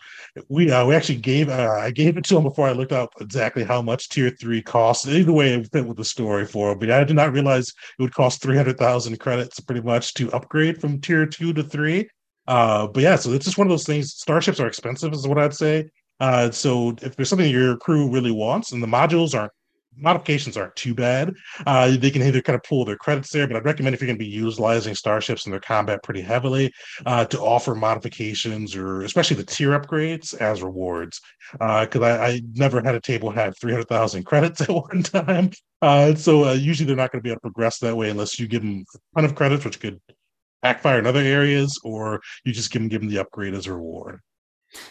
we 0.49 0.69
uh, 0.69 0.85
we 0.85 0.93
actually 0.93 1.19
gave 1.19 1.47
uh, 1.47 1.77
I 1.79 1.89
gave 1.89 2.17
it 2.17 2.25
to 2.25 2.35
him 2.35 2.43
before 2.43 2.67
I 2.67 2.73
looked 2.73 2.91
up 2.91 3.11
exactly 3.21 3.63
how 3.63 3.81
much 3.81 4.09
tier 4.09 4.29
three 4.29 4.61
costs. 4.61 5.07
Either 5.07 5.31
way, 5.31 5.53
it 5.53 5.71
fit 5.71 5.85
with 5.85 5.95
the 5.95 6.03
story 6.03 6.45
for 6.45 6.75
but 6.75 6.91
I 6.91 7.05
did 7.05 7.15
not 7.15 7.31
realize 7.31 7.69
it 7.97 8.01
would 8.01 8.13
cost 8.13 8.41
three 8.41 8.57
hundred 8.57 8.77
thousand 8.77 9.17
credits 9.21 9.61
pretty 9.61 9.79
much 9.79 10.13
to 10.15 10.29
upgrade 10.33 10.81
from 10.81 10.99
tier 10.99 11.25
two 11.25 11.53
to 11.53 11.63
three. 11.63 12.09
Uh, 12.45 12.87
but 12.87 13.03
yeah, 13.03 13.15
so 13.15 13.31
it's 13.31 13.45
just 13.45 13.57
one 13.57 13.67
of 13.67 13.71
those 13.71 13.85
things. 13.85 14.13
Starships 14.15 14.59
are 14.59 14.67
expensive, 14.67 15.13
is 15.13 15.25
what 15.25 15.37
I'd 15.37 15.53
say. 15.53 15.89
Uh, 16.19 16.51
so 16.51 16.93
if 17.01 17.15
there's 17.15 17.29
something 17.29 17.49
your 17.49 17.77
crew 17.77 18.11
really 18.11 18.31
wants, 18.31 18.73
and 18.73 18.83
the 18.83 18.87
modules 18.87 19.33
aren't 19.33 19.53
modifications 19.97 20.57
aren't 20.57 20.75
too 20.75 20.93
bad. 20.93 21.33
Uh, 21.65 21.97
they 21.97 22.11
can 22.11 22.21
either 22.21 22.41
kind 22.41 22.55
of 22.55 22.63
pull 22.63 22.85
their 22.85 22.95
credits 22.95 23.31
there, 23.31 23.47
but 23.47 23.57
I'd 23.57 23.65
recommend 23.65 23.93
if 23.93 24.01
you're 24.01 24.07
going 24.07 24.17
to 24.17 24.23
be 24.23 24.29
utilizing 24.29 24.95
starships 24.95 25.45
in 25.45 25.51
their 25.51 25.59
combat 25.59 26.03
pretty 26.03 26.21
heavily 26.21 26.71
uh, 27.05 27.25
to 27.25 27.39
offer 27.39 27.75
modifications 27.75 28.75
or 28.75 29.01
especially 29.01 29.37
the 29.37 29.45
tier 29.45 29.77
upgrades 29.77 30.33
as 30.39 30.61
rewards. 30.61 31.19
Because 31.53 32.01
uh, 32.01 32.05
I, 32.05 32.25
I, 32.27 32.41
never 32.53 32.81
had 32.81 32.95
a 32.95 33.01
table 33.01 33.31
have 33.31 33.57
300,000 33.59 34.23
credits 34.23 34.61
at 34.61 34.69
one 34.69 35.03
time. 35.03 35.51
Uh, 35.81 36.13
so 36.15 36.45
uh, 36.45 36.53
usually 36.53 36.85
they're 36.85 36.95
not 36.95 37.11
going 37.11 37.19
to 37.19 37.23
be 37.23 37.29
able 37.29 37.37
to 37.37 37.41
progress 37.41 37.79
that 37.79 37.95
way 37.95 38.09
unless 38.09 38.39
you 38.39 38.47
give 38.47 38.61
them 38.61 38.85
a 39.15 39.21
ton 39.21 39.25
of 39.25 39.35
credits, 39.35 39.65
which 39.65 39.79
could 39.79 39.99
backfire 40.61 40.99
in 40.99 41.07
other 41.07 41.21
areas, 41.21 41.79
or 41.83 42.21
you 42.43 42.53
just 42.53 42.71
give 42.71 42.81
them, 42.81 42.89
give 42.89 43.01
them 43.01 43.09
the 43.09 43.19
upgrade 43.19 43.53
as 43.53 43.67
a 43.67 43.73
reward. 43.73 44.19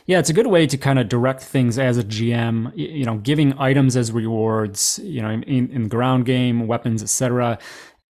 Yeah, 0.07 0.19
it's 0.19 0.31
a 0.31 0.33
good 0.33 0.49
way 0.49 0.67
to 0.67 0.77
kind 0.77 0.99
of 0.99 1.09
direct 1.09 1.43
things 1.43 1.79
as 1.79 1.99
a 1.99 2.05
GM. 2.05 2.73
You 2.77 3.05
know, 3.05 3.19
giving 3.19 3.59
items 3.59 3.97
as 3.97 4.11
rewards. 4.11 4.99
You 5.03 5.23
know, 5.23 5.31
in, 5.31 5.71
in 5.71 5.89
ground 5.89 6.25
game, 6.25 6.67
weapons, 6.67 7.03
etc. 7.03 7.59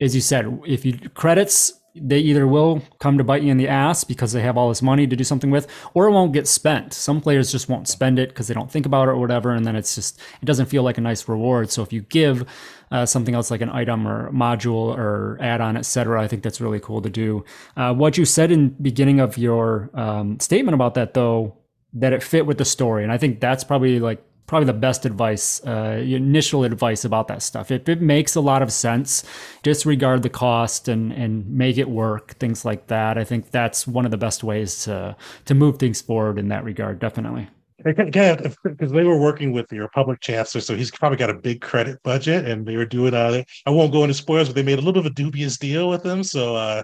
As 0.01 0.15
you 0.15 0.21
said, 0.21 0.61
if 0.67 0.85
you 0.85 0.99
credits, 1.11 1.73
they 2.01 2.19
either 2.19 2.47
will 2.47 2.83
come 2.99 3.19
to 3.19 3.25
bite 3.25 3.43
you 3.43 3.51
in 3.51 3.57
the 3.57 3.69
ass 3.69 4.05
because 4.05 4.33
they 4.33 4.43
have 4.43 4.57
all 4.57 4.69
this 4.69 4.83
money 4.83 5.07
to 5.07 5.17
do 5.17 5.25
something 5.25 5.51
with, 5.51 5.67
or 5.95 6.07
it 6.07 6.13
won't 6.13 6.33
get 6.33 6.49
spent. 6.49 6.93
Some 6.93 7.21
players 7.21 7.53
just 7.53 7.69
won't 7.69 7.89
spend 7.89 8.19
it 8.19 8.31
because 8.31 8.49
they 8.49 8.55
don't 8.55 8.71
think 8.71 8.87
about 8.87 9.09
it 9.09 9.13
or 9.13 9.17
whatever, 9.19 9.53
and 9.53 9.67
then 9.67 9.77
it's 9.77 9.95
just 9.95 10.21
it 10.43 10.45
doesn't 10.45 10.67
feel 10.67 10.83
like 10.83 10.99
a 10.99 11.01
nice 11.01 11.29
reward. 11.29 11.71
So 11.71 11.83
if 11.83 11.93
you 11.93 12.03
give 12.03 12.45
uh, 12.91 13.07
something 13.07 13.35
else 13.35 13.51
like 13.51 13.61
an 13.61 13.71
item 13.71 14.07
or 14.07 14.31
module 14.33 14.97
or 14.97 15.39
add-on, 15.41 15.77
etc., 15.77 16.23
I 16.23 16.29
think 16.29 16.43
that's 16.43 16.61
really 16.61 16.81
cool 16.81 17.03
to 17.03 17.11
do. 17.11 17.45
Uh, 17.77 17.95
what 17.95 18.17
you 18.17 18.25
said 18.25 18.51
in 18.51 18.71
beginning 18.81 19.21
of 19.21 19.37
your 19.37 19.91
um, 19.95 20.41
statement 20.41 20.75
about 20.75 20.95
that, 20.95 21.15
though, 21.15 21.57
that 21.95 22.13
it 22.13 22.23
fit 22.23 22.47
with 22.47 22.59
the 22.59 22.65
story. 22.65 23.03
And 23.03 23.13
I 23.13 23.19
think 23.19 23.41
that's 23.41 23.65
probably 23.65 23.99
like 23.99 24.23
probably 24.49 24.67
the 24.67 24.73
best 24.73 25.07
advice, 25.07 25.65
uh, 25.65 26.03
initial 26.03 26.65
advice 26.65 27.05
about 27.05 27.29
that 27.29 27.43
stuff. 27.43 27.71
If 27.71 27.89
it 27.89 28.01
makes 28.01 28.35
a 28.35 28.41
lot 28.41 28.63
of 28.63 28.73
sense, 28.73 29.23
disregard 29.63 30.23
the 30.25 30.31
cost 30.31 30.89
and 30.89 31.13
and 31.13 31.49
make 31.49 31.79
it 31.79 31.89
work. 31.89 32.33
Things 32.39 32.65
like 32.65 32.89
that. 32.89 33.17
I 33.17 33.23
think 33.23 33.53
that's 33.53 33.87
one 33.87 34.05
of 34.05 34.11
the 34.11 34.17
best 34.19 34.43
ways 34.43 34.83
to 34.85 35.15
to 35.45 35.55
move 35.55 35.79
things 35.79 36.01
forward 36.01 36.39
in 36.39 36.49
that 36.49 36.65
regard. 36.65 36.99
Definitely. 36.99 37.49
Because 37.85 38.91
they 38.91 39.05
were 39.05 39.21
working 39.21 39.53
with 39.53 39.69
the 39.69 39.79
Republic 39.79 40.21
chancellor, 40.21 40.61
so 40.61 40.75
he's 40.75 40.91
probably 40.91 41.17
got 41.17 41.31
a 41.31 41.35
big 41.35 41.61
credit 41.61 42.03
budget, 42.03 42.45
and 42.45 42.67
they 42.67 42.77
were 42.77 42.85
doing. 42.85 43.15
Uh, 43.15 43.45
I 43.67 43.71
won't 43.71 43.93
go 43.93 44.03
into 44.03 44.15
spoilers, 44.15 44.49
but 44.49 44.57
they 44.57 44.65
made 44.65 44.81
a 44.81 44.83
little 44.83 44.95
bit 44.95 45.07
of 45.07 45.13
a 45.13 45.15
dubious 45.15 45.59
deal 45.59 45.89
with 45.89 46.05
him. 46.05 46.25
So 46.25 46.57
uh, 46.57 46.83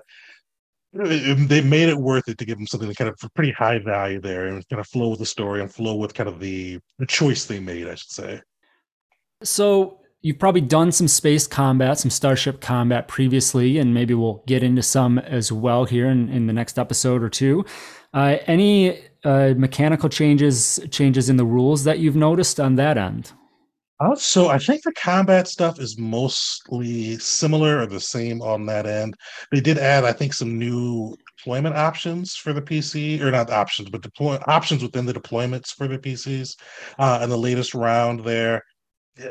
they 0.95 1.61
made 1.61 1.89
it 1.89 1.99
worth 1.99 2.29
it 2.29 2.39
to 2.39 2.45
give 2.45 2.57
them 2.57 2.67
something 2.67 2.89
that 2.89 2.97
kind 2.97 3.11
of 3.11 3.35
pretty 3.35 3.51
high 3.51 3.79
value 3.79 4.21
there 4.21 4.47
and 4.47 4.67
kind 4.69 4.79
of 4.79 4.87
flow 4.87 5.09
with 5.11 5.19
the 5.19 5.27
story 5.27 5.61
and 5.61 5.73
flow 5.73 5.97
with 5.97 6.15
kind 6.15 6.29
of 6.29 6.39
the, 6.39 6.79
the 6.99 7.07
choice 7.07 7.47
they 7.47 7.59
made, 7.59 7.89
I 7.89 7.97
should 7.97 8.11
say. 8.11 8.41
So 9.43 10.01
you've 10.23 10.39
probably 10.39 10.61
done 10.61 10.93
some 10.93 11.09
space 11.09 11.47
combat, 11.49 11.99
some 11.99 12.11
starship 12.11 12.61
combat 12.61 13.09
previously, 13.09 13.79
and 13.79 13.93
maybe 13.93 14.15
we'll 14.15 14.45
get 14.47 14.63
into 14.63 14.83
some 14.83 15.19
as 15.19 15.51
well 15.51 15.85
here 15.85 16.09
in, 16.09 16.29
in 16.29 16.47
the 16.47 16.53
next 16.53 16.79
episode 16.79 17.23
or 17.23 17.29
two. 17.29 17.65
Uh, 18.13 18.37
any 18.47 19.01
uh, 19.25 19.55
mechanical 19.57 20.09
changes, 20.09 20.79
changes 20.91 21.29
in 21.29 21.37
the 21.37 21.45
rules 21.45 21.83
that 21.85 21.99
you've 21.99 22.17
noticed 22.17 22.61
on 22.61 22.77
that 22.77 22.97
end? 22.97 23.33
Uh, 24.05 24.15
so 24.17 24.49
I 24.49 24.59
think 24.59 24.83
the 24.83 24.93
combat 24.93 25.49
stuff 25.49 25.81
is 25.81 25.99
mostly 25.99 27.17
similar 27.19 27.79
or 27.79 27.87
the 27.87 28.01
same 28.01 28.43
on 28.43 28.67
that 28.67 28.87
end. 28.87 29.15
They 29.51 29.61
did 29.61 29.79
add, 29.79 30.05
I 30.05 30.13
think, 30.13 30.35
some 30.35 30.59
new 30.59 31.17
deployment 31.39 31.75
options 31.77 32.35
for 32.35 32.53
the 32.53 32.61
PC, 32.61 33.21
or 33.21 33.31
not 33.31 33.51
options, 33.51 33.89
but 33.89 34.03
deploy 34.03 34.39
options 34.47 34.83
within 34.83 35.07
the 35.07 35.15
deployments 35.15 35.69
for 35.69 35.89
the 35.89 35.99
PCs 35.99 36.57
uh, 36.99 37.27
the 37.27 37.37
latest 37.39 37.75
round 37.75 38.25
there. 38.25 38.63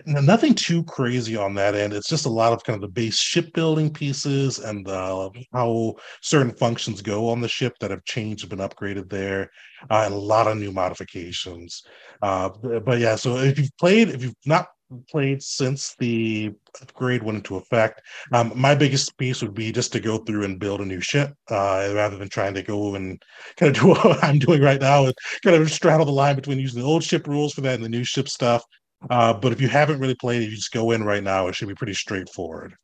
Nothing 0.05 0.53
too 0.53 0.83
crazy 0.83 1.35
on 1.35 1.53
that 1.55 1.75
end. 1.75 1.91
It's 1.91 2.07
just 2.07 2.25
a 2.25 2.29
lot 2.29 2.53
of 2.53 2.63
kind 2.63 2.75
of 2.75 2.81
the 2.81 2.93
base 2.93 3.17
shipbuilding 3.17 3.91
pieces 3.91 4.59
and 4.59 4.87
uh, 4.87 5.29
how 5.51 5.95
certain 6.21 6.53
functions 6.53 7.01
go 7.01 7.27
on 7.27 7.41
the 7.41 7.49
ship 7.49 7.73
that 7.79 7.91
have 7.91 8.05
changed, 8.05 8.47
been 8.47 8.59
upgraded 8.59 9.09
there, 9.09 9.51
uh, 9.89 10.03
and 10.05 10.13
a 10.13 10.17
lot 10.17 10.47
of 10.47 10.57
new 10.57 10.71
modifications. 10.71 11.83
Uh, 12.21 12.49
but 12.85 12.99
yeah, 12.99 13.15
so 13.15 13.37
if 13.37 13.59
you've 13.59 13.77
played, 13.77 14.07
if 14.07 14.23
you've 14.23 14.35
not 14.45 14.67
played 15.09 15.43
since 15.43 15.95
the 15.99 16.53
upgrade 16.81 17.21
went 17.21 17.39
into 17.39 17.57
effect, 17.57 18.01
um, 18.31 18.53
my 18.55 18.73
biggest 18.73 19.17
piece 19.17 19.41
would 19.41 19.53
be 19.53 19.69
just 19.73 19.91
to 19.91 19.99
go 19.99 20.17
through 20.19 20.45
and 20.45 20.59
build 20.59 20.79
a 20.79 20.85
new 20.85 21.01
ship 21.01 21.33
uh, 21.49 21.91
rather 21.93 22.17
than 22.17 22.29
trying 22.29 22.53
to 22.53 22.61
go 22.61 22.95
and 22.95 23.21
kind 23.57 23.75
of 23.75 23.81
do 23.81 23.89
what 23.89 24.23
I'm 24.23 24.39
doing 24.39 24.61
right 24.61 24.79
now, 24.79 25.07
and 25.07 25.13
kind 25.43 25.61
of 25.61 25.69
straddle 25.69 26.05
the 26.05 26.11
line 26.13 26.37
between 26.37 26.59
using 26.59 26.79
the 26.79 26.87
old 26.87 27.03
ship 27.03 27.27
rules 27.27 27.53
for 27.53 27.59
that 27.61 27.75
and 27.75 27.83
the 27.83 27.89
new 27.89 28.05
ship 28.05 28.29
stuff. 28.29 28.63
Uh, 29.09 29.33
but 29.33 29.51
if 29.51 29.61
you 29.61 29.67
haven't 29.67 29.99
really 29.99 30.15
played 30.15 30.41
it, 30.41 30.45
you 30.45 30.55
just 30.55 30.71
go 30.71 30.91
in 30.91 31.03
right 31.03 31.23
now. 31.23 31.47
It 31.47 31.55
should 31.55 31.67
be 31.67 31.75
pretty 31.75 31.93
straightforward. 31.93 32.75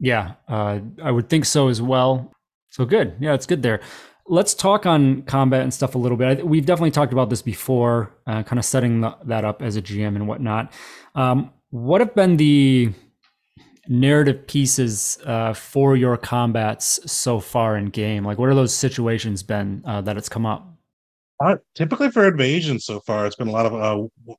Yeah, 0.00 0.34
uh, 0.48 0.80
I 1.02 1.10
would 1.10 1.28
think 1.28 1.44
so 1.44 1.68
as 1.68 1.80
well. 1.80 2.32
So 2.70 2.84
good. 2.84 3.14
Yeah, 3.20 3.34
it's 3.34 3.46
good 3.46 3.62
there. 3.62 3.80
Let's 4.26 4.54
talk 4.54 4.86
on 4.86 5.22
combat 5.22 5.62
and 5.62 5.72
stuff 5.72 5.94
a 5.94 5.98
little 5.98 6.16
bit. 6.16 6.46
We've 6.46 6.64
definitely 6.64 6.90
talked 6.90 7.12
about 7.12 7.30
this 7.30 7.42
before, 7.42 8.14
uh, 8.26 8.42
kind 8.42 8.58
of 8.58 8.64
setting 8.64 9.02
the, 9.02 9.16
that 9.24 9.44
up 9.44 9.62
as 9.62 9.76
a 9.76 9.82
GM 9.82 10.16
and 10.16 10.26
whatnot. 10.26 10.72
Um, 11.14 11.52
what 11.70 12.00
have 12.00 12.14
been 12.14 12.36
the 12.36 12.92
narrative 13.88 14.46
pieces 14.46 15.18
uh, 15.26 15.52
for 15.52 15.96
your 15.96 16.16
combats 16.16 17.00
so 17.10 17.38
far 17.38 17.76
in 17.76 17.86
game? 17.86 18.24
Like, 18.24 18.38
what 18.38 18.48
are 18.48 18.54
those 18.54 18.74
situations 18.74 19.42
been 19.42 19.82
uh, 19.84 20.00
that 20.02 20.16
it's 20.16 20.28
come 20.28 20.46
up? 20.46 20.74
Uh, 21.44 21.56
typically 21.74 22.10
for 22.10 22.26
invasion 22.26 22.78
so 22.78 23.00
far, 23.00 23.26
it's 23.26 23.36
been 23.36 23.48
a 23.48 23.52
lot 23.52 23.66
of 23.66 23.74
uh, 23.74 24.34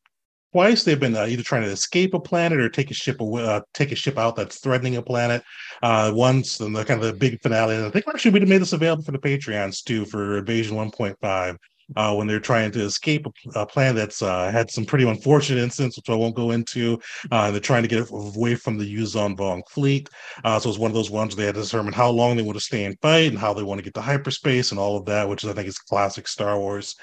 twice 0.55 0.85
they've 0.85 1.01
been 1.01 1.17
uh, 1.17 1.25
either 1.25 1.43
trying 1.43 1.63
to 1.63 1.67
escape 1.67 2.13
a 2.13 2.19
planet 2.19 2.61
or 2.61 2.69
take 2.69 2.89
a 2.89 2.93
ship 2.93 3.19
away, 3.19 3.43
uh, 3.43 3.59
take 3.73 3.91
a 3.91 3.95
ship 3.95 4.17
out 4.17 4.37
that's 4.37 4.59
threatening 4.59 4.95
a 4.95 5.01
planet. 5.01 5.43
Uh, 5.83 6.09
once 6.15 6.61
and 6.61 6.73
the 6.73 6.85
kind 6.85 7.03
of 7.03 7.05
the 7.05 7.11
big 7.11 7.41
finale, 7.41 7.75
and 7.75 7.85
I 7.85 7.89
think 7.89 8.07
actually 8.07 8.31
we 8.31 8.45
made 8.45 8.61
this 8.61 8.71
available 8.71 9.03
for 9.03 9.11
the 9.11 9.19
Patreons 9.19 9.83
too 9.83 10.05
for 10.05 10.37
Invasion 10.37 10.77
1.5. 10.77 11.57
Uh, 11.95 12.15
when 12.15 12.25
they're 12.25 12.39
trying 12.39 12.71
to 12.71 12.81
escape 12.81 13.27
a, 13.27 13.59
a 13.59 13.65
planet 13.65 13.95
that's 13.95 14.23
uh, 14.23 14.49
had 14.51 14.71
some 14.71 14.85
pretty 14.85 15.07
unfortunate 15.07 15.61
incidents, 15.61 15.97
which 15.97 16.09
I 16.09 16.15
won't 16.15 16.35
go 16.35 16.49
into. 16.49 16.99
Uh, 17.29 17.51
they're 17.51 17.59
trying 17.59 17.83
to 17.83 17.87
get 17.87 18.09
away 18.09 18.55
from 18.55 18.79
the 18.79 18.91
Yuuzhan 18.91 19.37
Vong 19.37 19.61
fleet. 19.69 20.09
Uh, 20.43 20.57
so 20.57 20.69
it's 20.69 20.79
one 20.79 20.89
of 20.89 20.95
those 20.95 21.11
ones 21.11 21.35
where 21.35 21.43
they 21.43 21.45
had 21.45 21.55
to 21.55 21.61
determine 21.61 21.93
how 21.93 22.09
long 22.09 22.37
they 22.37 22.41
want 22.41 22.57
to 22.57 22.63
stay 22.63 22.85
and 22.85 22.99
fight 23.01 23.29
and 23.29 23.37
how 23.37 23.53
they 23.53 23.61
want 23.61 23.77
to 23.77 23.83
get 23.83 23.93
to 23.95 24.01
hyperspace 24.01 24.71
and 24.71 24.79
all 24.79 24.97
of 24.97 25.05
that, 25.05 25.29
which 25.29 25.45
I 25.45 25.53
think 25.53 25.67
is 25.67 25.77
classic 25.77 26.27
Star 26.27 26.57
Wars. 26.57 26.95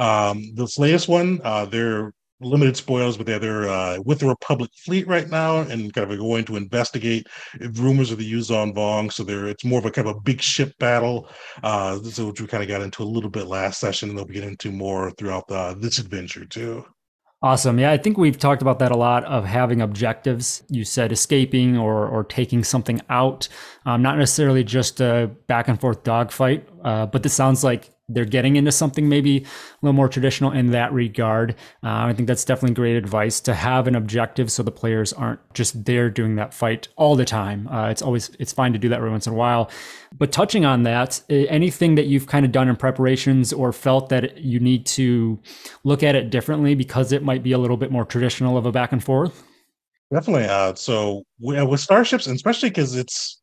Um, 0.00 0.42
this 0.56 0.80
latest 0.80 1.06
one, 1.06 1.40
uh, 1.44 1.66
they're 1.66 2.12
limited 2.44 2.76
spoilers, 2.76 3.16
but 3.16 3.26
they're, 3.26 3.38
they're 3.38 3.68
uh, 3.68 3.98
with 4.04 4.20
the 4.20 4.26
Republic 4.26 4.70
fleet 4.84 5.06
right 5.06 5.28
now 5.28 5.58
and 5.60 5.92
kind 5.92 6.10
of 6.10 6.18
going 6.18 6.44
to 6.44 6.56
investigate 6.56 7.26
rumors 7.74 8.10
of 8.10 8.18
the 8.18 8.32
Yuuzhan 8.32 8.74
Vong. 8.74 9.12
So 9.12 9.24
there, 9.24 9.46
it's 9.46 9.64
more 9.64 9.78
of 9.78 9.86
a 9.86 9.90
kind 9.90 10.08
of 10.08 10.16
a 10.16 10.20
big 10.20 10.40
ship 10.40 10.72
battle, 10.78 11.28
uh, 11.62 11.98
so 12.02 12.28
which 12.28 12.40
we 12.40 12.46
kind 12.46 12.62
of 12.62 12.68
got 12.68 12.82
into 12.82 13.02
a 13.02 13.04
little 13.04 13.30
bit 13.30 13.46
last 13.46 13.80
session, 13.80 14.08
and 14.08 14.18
they'll 14.18 14.24
get 14.24 14.44
into 14.44 14.70
more 14.70 15.10
throughout 15.12 15.48
the, 15.48 15.76
this 15.80 15.98
adventure 15.98 16.44
too. 16.44 16.84
Awesome. 17.44 17.78
Yeah, 17.78 17.90
I 17.90 17.98
think 17.98 18.16
we've 18.16 18.38
talked 18.38 18.62
about 18.62 18.78
that 18.78 18.90
a 18.90 18.96
lot 18.96 19.22
of 19.24 19.44
having 19.44 19.82
objectives. 19.82 20.62
You 20.70 20.82
said 20.82 21.12
escaping 21.12 21.76
or 21.76 22.08
or 22.08 22.24
taking 22.24 22.64
something 22.64 23.02
out, 23.10 23.48
um, 23.84 24.00
not 24.00 24.16
necessarily 24.16 24.64
just 24.64 24.98
a 25.02 25.30
back 25.46 25.68
and 25.68 25.78
forth 25.78 26.04
dogfight. 26.04 26.66
Uh, 26.82 27.04
but 27.04 27.22
this 27.22 27.34
sounds 27.34 27.62
like 27.62 27.90
they're 28.08 28.24
getting 28.24 28.56
into 28.56 28.70
something 28.70 29.08
maybe 29.08 29.38
a 29.38 29.46
little 29.80 29.94
more 29.94 30.08
traditional 30.08 30.52
in 30.52 30.72
that 30.72 30.92
regard. 30.92 31.52
Uh, 31.82 32.04
I 32.06 32.12
think 32.12 32.28
that's 32.28 32.44
definitely 32.44 32.74
great 32.74 32.96
advice 32.96 33.40
to 33.40 33.54
have 33.54 33.86
an 33.86 33.94
objective 33.94 34.52
so 34.52 34.62
the 34.62 34.70
players 34.70 35.12
aren't 35.12 35.40
just 35.54 35.84
there 35.84 36.10
doing 36.10 36.36
that 36.36 36.52
fight 36.52 36.88
all 36.96 37.16
the 37.16 37.24
time. 37.24 37.66
Uh, 37.68 37.88
it's 37.88 38.02
always 38.02 38.30
it's 38.38 38.52
fine 38.52 38.72
to 38.74 38.78
do 38.78 38.88
that 38.90 38.96
every 38.96 39.10
once 39.10 39.26
in 39.26 39.32
a 39.32 39.36
while. 39.36 39.70
But 40.16 40.32
touching 40.32 40.66
on 40.66 40.82
that, 40.82 41.22
anything 41.30 41.94
that 41.94 42.06
you've 42.06 42.26
kind 42.26 42.44
of 42.44 42.52
done 42.52 42.68
in 42.68 42.76
preparations 42.76 43.52
or 43.52 43.72
felt 43.72 44.10
that 44.10 44.38
you 44.38 44.60
need 44.60 44.84
to 44.86 45.40
look 45.82 46.02
at 46.02 46.14
it 46.14 46.28
differently 46.30 46.74
because 46.74 47.10
it 47.10 47.22
might 47.22 47.42
be 47.42 47.52
a 47.52 47.58
little 47.58 47.78
bit 47.78 47.90
more 47.90 48.04
traditional 48.04 48.58
of 48.58 48.66
a 48.66 48.72
back 48.72 48.92
and 48.92 49.02
forth. 49.02 49.44
Definitely. 50.12 50.44
Uh, 50.44 50.74
so 50.74 51.24
with 51.40 51.80
starships, 51.80 52.26
and 52.26 52.36
especially 52.36 52.68
because 52.68 52.94
it's 52.94 53.40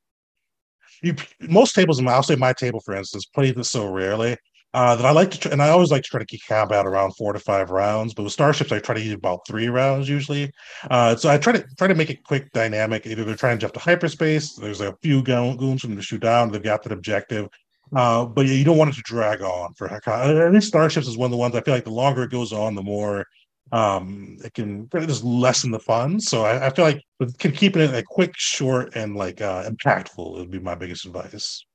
you, 1.02 1.16
most 1.42 1.74
tables, 1.74 2.00
I'll 2.00 2.22
say 2.22 2.36
my 2.36 2.54
table, 2.54 2.80
for 2.80 2.96
instance, 2.96 3.26
play 3.26 3.52
this 3.52 3.72
so 3.72 3.92
rarely 3.92 4.38
uh, 4.74 4.96
that 4.96 5.06
I 5.06 5.12
like 5.12 5.32
to, 5.32 5.40
try, 5.40 5.52
and 5.52 5.62
I 5.62 5.70
always 5.70 5.92
like 5.92 6.04
to 6.04 6.10
try 6.10 6.20
to 6.20 6.26
keep 6.26 6.42
combat 6.48 6.86
around 6.86 7.12
four 7.12 7.34
to 7.34 7.40
five 7.40 7.72
rounds. 7.72 8.14
But 8.14 8.24
with 8.24 8.34
starships, 8.34 8.72
I 8.72 8.80
try 8.80 8.96
to 8.96 9.02
use 9.02 9.14
about 9.14 9.46
three 9.48 9.68
rounds 9.68 10.08
usually. 10.08 10.52
Uh, 10.90 11.16
so 11.16 11.30
I 11.30 11.38
try 11.38 11.54
to 11.54 11.66
try 11.78 11.88
to 11.88 11.96
make 11.96 12.10
it 12.10 12.24
quick, 12.24 12.52
dynamic. 12.54 13.06
Either 13.06 13.24
they're 13.24 13.36
trying 13.36 13.58
to 13.58 13.62
jump 13.62 13.74
to 13.74 13.80
hyperspace. 13.80 14.54
There's 14.56 14.82
a 14.82 14.96
few 15.02 15.22
goons 15.24 15.82
them 15.82 15.96
to 15.96 16.02
shoot 16.02 16.22
down. 16.22 16.52
They've 16.52 16.64
got 16.64 16.84
that 16.84 16.92
objective. 16.92 17.50
Uh, 17.94 18.26
but 18.26 18.46
you 18.46 18.64
don't 18.64 18.78
want 18.78 18.92
it 18.92 18.96
to 18.96 19.02
drag 19.02 19.42
on. 19.42 19.74
For 19.74 19.92
at 19.92 20.54
least 20.54 20.68
starships 20.68 21.08
is 21.08 21.18
one 21.18 21.28
of 21.28 21.32
the 21.32 21.38
ones 21.38 21.56
I 21.56 21.62
feel 21.62 21.74
like 21.74 21.84
the 21.84 21.92
longer 21.92 22.24
it 22.24 22.32
goes 22.32 22.54
on, 22.54 22.76
the 22.76 22.84
more 22.84 23.26
um 23.72 24.38
it 24.44 24.54
can 24.54 24.90
just 24.92 25.24
lessen 25.24 25.72
the 25.72 25.80
fun 25.80 26.20
so 26.20 26.44
I, 26.44 26.68
I 26.68 26.70
feel 26.72 26.84
like 26.84 27.02
keeping 27.40 27.82
it 27.82 27.94
a 27.94 28.04
quick 28.04 28.34
short 28.36 28.96
and 28.96 29.16
like 29.16 29.40
uh 29.40 29.70
impactful 29.70 30.34
would 30.34 30.52
be 30.52 30.60
my 30.60 30.76
biggest 30.76 31.06
advice 31.06 31.66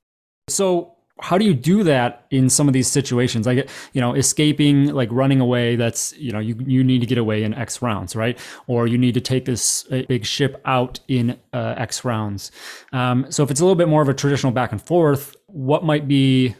so 0.49 0.96
how 1.21 1.39
do 1.39 1.45
you 1.47 1.55
do 1.55 1.83
that 1.83 2.27
in 2.31 2.51
some 2.51 2.69
of 2.69 2.75
these 2.75 2.89
situations? 2.89 3.47
Like 3.47 3.69
you 3.93 4.01
know 4.01 4.15
escaping 4.15 4.93
like 4.93 5.09
running 5.11 5.41
away 5.41 5.77
that's 5.77 6.17
you 6.19 6.33
know 6.33 6.39
you, 6.39 6.57
you 6.67 6.85
need 6.85 7.01
to 7.01 7.07
get 7.07 7.19
away 7.19 7.43
in 7.43 7.55
x 7.55 7.81
rounds 7.81 8.15
right? 8.15 8.39
Or 8.67 8.87
you 8.87 8.99
need 8.99 9.15
to 9.15 9.21
take 9.21 9.45
this 9.45 9.85
big 9.85 10.27
ship 10.27 10.61
out 10.65 11.01
in 11.09 11.39
uh, 11.53 11.75
x 11.79 12.05
rounds. 12.05 12.53
Um, 12.93 13.27
so 13.31 13.43
if 13.43 13.51
it's 13.51 13.61
a 13.61 13.65
little 13.65 13.77
bit 13.77 13.89
more 13.89 14.03
of 14.03 14.09
a 14.09 14.15
traditional 14.15 14.53
back 14.53 14.73
and 14.73 14.83
forth 14.83 15.37
what 15.47 15.85
might 15.85 16.07
be 16.07 16.55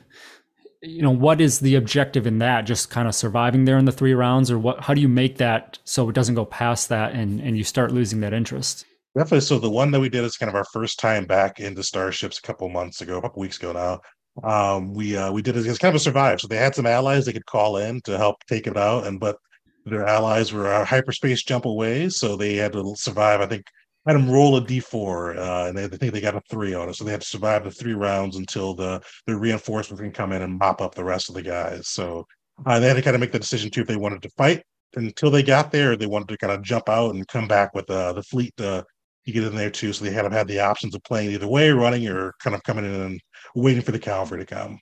you 0.83 1.03
know 1.03 1.11
what 1.11 1.41
is 1.41 1.61
the 1.61 1.75
objective 1.75 2.27
in 2.27 2.39
that? 2.39 2.63
Just 2.63 2.91
kind 2.91 3.09
of 3.09 3.15
surviving 3.15 3.65
there 3.65 3.79
in 3.79 3.85
the 3.85 3.93
three 3.93 4.15
rounds 4.15 4.51
or 4.51 4.59
what 4.59 4.81
how 4.81 4.95
do 4.95 5.01
you 5.01 5.09
make 5.09 5.39
that 5.39 5.79
so 5.85 6.09
it 6.09 6.15
doesn't 6.15 6.35
go 6.35 6.45
past 6.45 6.89
that 6.89 7.13
and 7.13 7.41
and 7.41 7.57
you 7.57 7.65
start 7.65 7.93
losing 7.93 8.21
that 8.21 8.33
interest? 8.33 8.85
Definitely. 9.17 9.41
So 9.41 9.59
the 9.59 9.71
one 9.71 9.91
that 9.93 10.01
we 10.01 10.11
did 10.11 10.25
is 10.25 10.37
kind 10.37 10.51
of 10.51 10.55
our 10.55 10.67
first 10.73 10.99
time 10.99 11.25
back 11.25 11.59
into 11.59 11.83
starships 11.83 12.39
a 12.39 12.43
couple 12.43 12.69
months 12.69 13.01
ago 13.01 13.19
a 13.19 13.23
couple 13.23 13.41
weeks 13.41 13.59
ago 13.59 13.73
now 13.73 14.01
um, 14.43 14.95
we 14.95 15.17
uh, 15.17 15.33
we 15.33 15.43
did 15.43 15.57
it 15.57 15.67
as 15.67 15.79
kind 15.79 15.95
of 15.95 16.01
a 16.01 16.05
survive. 16.05 16.41
So 16.41 16.49
they 16.49 16.57
had 16.57 16.75
some 16.75 16.87
allies 16.87 17.25
they 17.25 17.33
could 17.33 17.47
call 17.47 17.79
in 17.79 18.01
to 18.03 18.17
help 18.17 18.37
take 18.49 18.67
it 18.67 18.77
out, 18.77 19.07
and 19.07 19.21
but 19.21 19.39
their 19.85 20.07
allies 20.07 20.53
were 20.53 20.71
a 20.73 20.85
hyperspace 20.85 21.43
jump 21.43 21.65
away, 21.65 22.09
so 22.09 22.37
they 22.37 22.57
had 22.57 22.73
to 22.73 22.95
survive. 22.97 23.41
I 23.41 23.47
think 23.47 23.67
had 24.07 24.15
them 24.15 24.31
roll 24.31 24.57
a 24.57 24.61
d4, 24.61 25.37
uh, 25.37 25.69
and 25.69 25.77
they, 25.77 25.89
they 25.89 25.97
think 25.97 26.13
they 26.13 26.21
got 26.21 26.37
a 26.37 26.43
three 26.49 26.75
on 26.75 26.89
it, 26.89 26.95
so 26.95 27.05
they 27.05 27.11
had 27.11 27.23
to 27.23 27.27
survive 27.27 27.65
the 27.65 27.71
three 27.71 27.95
rounds 27.95 28.37
until 28.37 28.75
the 28.75 29.01
the 29.27 29.37
reinforcements 29.37 30.01
can 30.01 30.13
come 30.13 30.33
in 30.33 30.43
and 30.43 30.59
mop 30.59 30.81
up 30.81 30.95
the 30.95 31.05
rest 31.05 31.29
of 31.29 31.35
the 31.35 31.43
guys. 31.43 31.89
So 31.89 32.27
uh, 32.65 32.79
they 32.79 32.89
had 32.89 32.95
to 32.95 33.03
kind 33.03 33.15
of 33.15 33.21
make 33.21 33.33
the 33.33 33.39
decision 33.39 33.71
too 33.71 33.83
if 33.83 33.87
they 33.89 33.97
wanted 33.97 34.23
to 34.23 34.31
fight 34.31 34.63
until 34.97 35.31
they 35.31 35.43
got 35.43 35.71
there, 35.71 35.97
they 35.97 36.07
wanted 36.07 36.29
to 36.29 36.39
kind 36.39 36.53
of 36.53 36.63
jump 36.63 36.89
out 36.89 37.15
and 37.15 37.27
come 37.29 37.47
back 37.47 37.75
with 37.75 37.89
uh, 37.91 38.13
the 38.13 38.23
fleet 38.23 38.57
to, 38.57 38.85
to 39.27 39.33
get 39.33 39.45
in 39.45 39.55
there 39.55 39.71
too. 39.71 39.93
So 39.93 40.05
they 40.05 40.13
had 40.13 40.31
had 40.33 40.49
the 40.49 40.61
options 40.61 40.95
of 40.95 41.03
playing 41.03 41.33
either 41.33 41.49
way, 41.49 41.71
running 41.71 42.07
or 42.09 42.35
kind 42.41 42.55
of 42.55 42.63
coming 42.63 42.85
in 42.85 42.95
and 42.95 43.21
waiting 43.55 43.83
for 43.83 43.93
the 43.93 43.99
cavalry 43.99 44.45
to 44.45 44.47
come. 44.47 44.81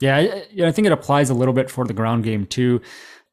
Yeah, 0.00 0.16
I, 0.16 0.66
I 0.66 0.72
think 0.72 0.86
it 0.86 0.92
applies 0.92 1.30
a 1.30 1.34
little 1.34 1.54
bit 1.54 1.70
for 1.70 1.84
the 1.84 1.94
ground 1.94 2.24
game 2.24 2.46
too. 2.46 2.80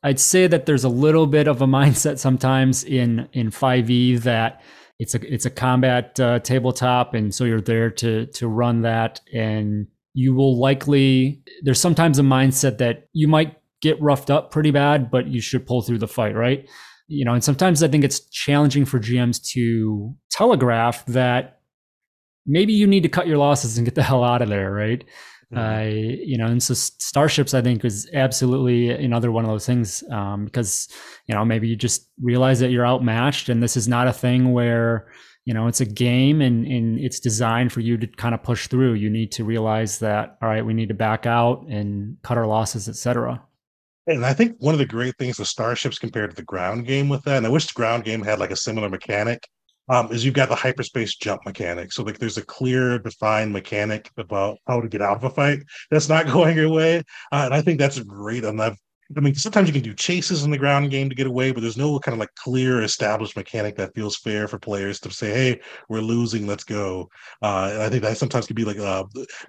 I'd 0.04 0.20
say 0.20 0.48
that 0.48 0.66
there's 0.66 0.84
a 0.84 0.90
little 0.90 1.28
bit 1.28 1.48
of 1.48 1.62
a 1.62 1.68
mindset 1.68 2.20
sometimes 2.20 2.84
in 2.84 3.28
in 3.34 3.50
5e 3.50 4.22
that 4.22 4.62
it's 5.00 5.16
a 5.16 5.34
it's 5.34 5.46
a 5.46 5.50
combat 5.50 6.20
uh, 6.20 6.40
tabletop, 6.40 7.16
and 7.16 7.34
so 7.34 7.44
you're 7.44 7.60
there 7.60 7.90
to 7.90 8.28
to 8.28 8.48
run 8.48 8.84
that, 8.84 9.20
and 9.34 9.88
you 10.14 10.36
will 10.36 10.60
likely 10.60 11.42
there's 11.64 11.80
sometimes 11.80 12.20
a 12.20 12.24
mindset 12.24 12.78
that 12.78 13.08
you 13.14 13.28
might 13.28 13.58
get 13.82 14.00
roughed 14.00 14.30
up 14.30 14.52
pretty 14.52 14.70
bad, 14.70 15.10
but 15.10 15.26
you 15.26 15.42
should 15.42 15.66
pull 15.66 15.82
through 15.82 15.98
the 15.98 16.08
fight, 16.08 16.36
right? 16.36 16.70
You 17.12 17.26
know, 17.26 17.34
and 17.34 17.44
sometimes 17.44 17.84
I 17.84 17.88
think 17.88 18.04
it's 18.04 18.22
challenging 18.30 18.86
for 18.86 19.00
GMs 19.00 19.44
to 19.50 20.16
telegraph 20.30 21.06
that 21.08 21.60
maybe 22.46 22.74
you 22.74 22.88
need 22.88 23.04
to 23.04 23.10
cut 23.10 23.28
your 23.28 23.38
losses 23.38 23.78
and 23.78 23.86
get 23.86 23.96
the 23.96 24.04
hell 24.10 24.24
out 24.24 24.42
of 24.42 24.50
there, 24.50 24.72
right? 24.72 25.04
Uh, 25.56 25.84
you 25.86 26.38
know, 26.38 26.46
and 26.46 26.64
so 26.64 26.74
starships, 26.74 27.54
I 27.54 27.62
think, 27.62 27.84
is 27.84 28.10
absolutely 28.14 28.90
another 28.90 29.34
one 29.34 29.44
of 29.44 29.52
those 29.52 29.66
things 29.66 30.02
um, 30.10 30.46
because 30.46 30.88
you 31.28 31.36
know 31.36 31.44
maybe 31.44 31.68
you 31.68 31.76
just 31.76 32.10
realize 32.22 32.62
that 32.62 32.72
you're 32.72 32.86
outmatched, 32.86 33.50
and 33.50 33.62
this 33.62 33.76
is 33.76 33.86
not 33.86 34.08
a 34.08 34.14
thing 34.14 34.54
where 34.54 35.12
you 35.44 35.54
know 35.54 35.68
it's 35.68 35.82
a 35.82 35.86
game 35.86 36.40
and, 36.40 36.66
and 36.66 37.00
it's 37.00 37.20
designed 37.20 37.74
for 37.74 37.82
you 37.82 37.98
to 37.98 38.08
kind 38.08 38.34
of 38.34 38.42
push 38.42 38.68
through. 38.68 38.94
You 38.94 39.10
need 39.10 39.34
to 39.34 39.44
realize 39.44 40.00
that 40.00 40.38
all 40.42 40.48
right, 40.48 40.66
we 40.66 40.74
need 40.74 40.88
to 40.88 40.94
back 40.94 41.26
out 41.26 41.66
and 41.68 42.16
cut 42.24 42.38
our 42.38 42.48
losses, 42.48 42.88
etc. 42.88 43.44
And 44.08 44.26
I 44.26 44.34
think 44.34 44.56
one 44.60 44.74
of 44.74 44.80
the 44.80 44.86
great 44.86 45.16
things 45.18 45.38
the 45.38 45.46
starships 45.46 46.00
compared 46.00 46.32
to 46.32 46.36
the 46.36 46.44
ground 46.44 46.88
game 46.88 47.08
with 47.08 47.24
that, 47.24 47.38
and 47.38 47.46
I 47.46 47.50
wish 47.50 47.68
the 47.68 47.74
ground 47.74 48.04
game 48.04 48.24
had 48.24 48.40
like 48.40 48.52
a 48.52 48.56
similar 48.56 48.90
mechanic, 48.90 49.48
um, 49.90 50.12
is 50.12 50.26
you've 50.26 50.34
got 50.34 50.50
the 50.50 50.56
hyperspace 50.56 51.16
jump 51.16 51.42
mechanic. 51.46 51.92
So 51.92 52.04
like 52.04 52.18
there's 52.18 52.38
a 52.38 52.46
clear, 52.46 52.98
defined 52.98 53.54
mechanic 53.54 54.10
about 54.18 54.58
how 54.68 54.82
to 54.82 54.88
get 54.88 55.02
out 55.02 55.18
of 55.18 55.24
a 55.24 55.30
fight 55.30 55.60
that's 55.92 56.10
not 56.10 56.26
going 56.34 56.58
your 56.58 56.70
way. 56.70 57.00
Uh, 57.32 57.44
and 57.46 57.54
I 57.54 57.62
think 57.62 57.80
that's 57.80 58.00
great. 58.00 58.44
I've 58.44 58.78
I 59.18 59.20
mean, 59.20 59.36
sometimes 59.36 59.68
you 59.68 59.74
can 59.74 59.84
do 59.84 59.94
chases 59.94 60.44
in 60.44 60.52
the 60.52 60.58
ground 60.58 60.92
game 60.92 61.10
to 61.10 61.16
get 61.16 61.28
away, 61.28 61.52
but 61.52 61.62
there's 61.62 61.78
no 61.78 62.00
kind 62.00 62.14
of 62.14 62.20
like 62.20 62.34
clear 62.36 62.82
established 62.82 63.36
mechanic 63.36 63.76
that 63.78 63.94
feels 63.94 64.18
fair 64.18 64.48
for 64.48 64.60
players 64.60 65.00
to 65.02 65.12
say, 65.12 65.32
"Hey, 65.32 65.62
we're 65.90 66.02
losing, 66.02 66.48
let's 66.48 66.64
go." 66.64 67.10
Uh, 67.42 67.70
and 67.74 67.82
I 67.84 67.90
think 67.90 68.04
that 68.04 68.18
sometimes 68.18 68.48
can 68.48 68.56
be 68.56 68.66
like, 68.66 68.80
uh, 68.80 69.04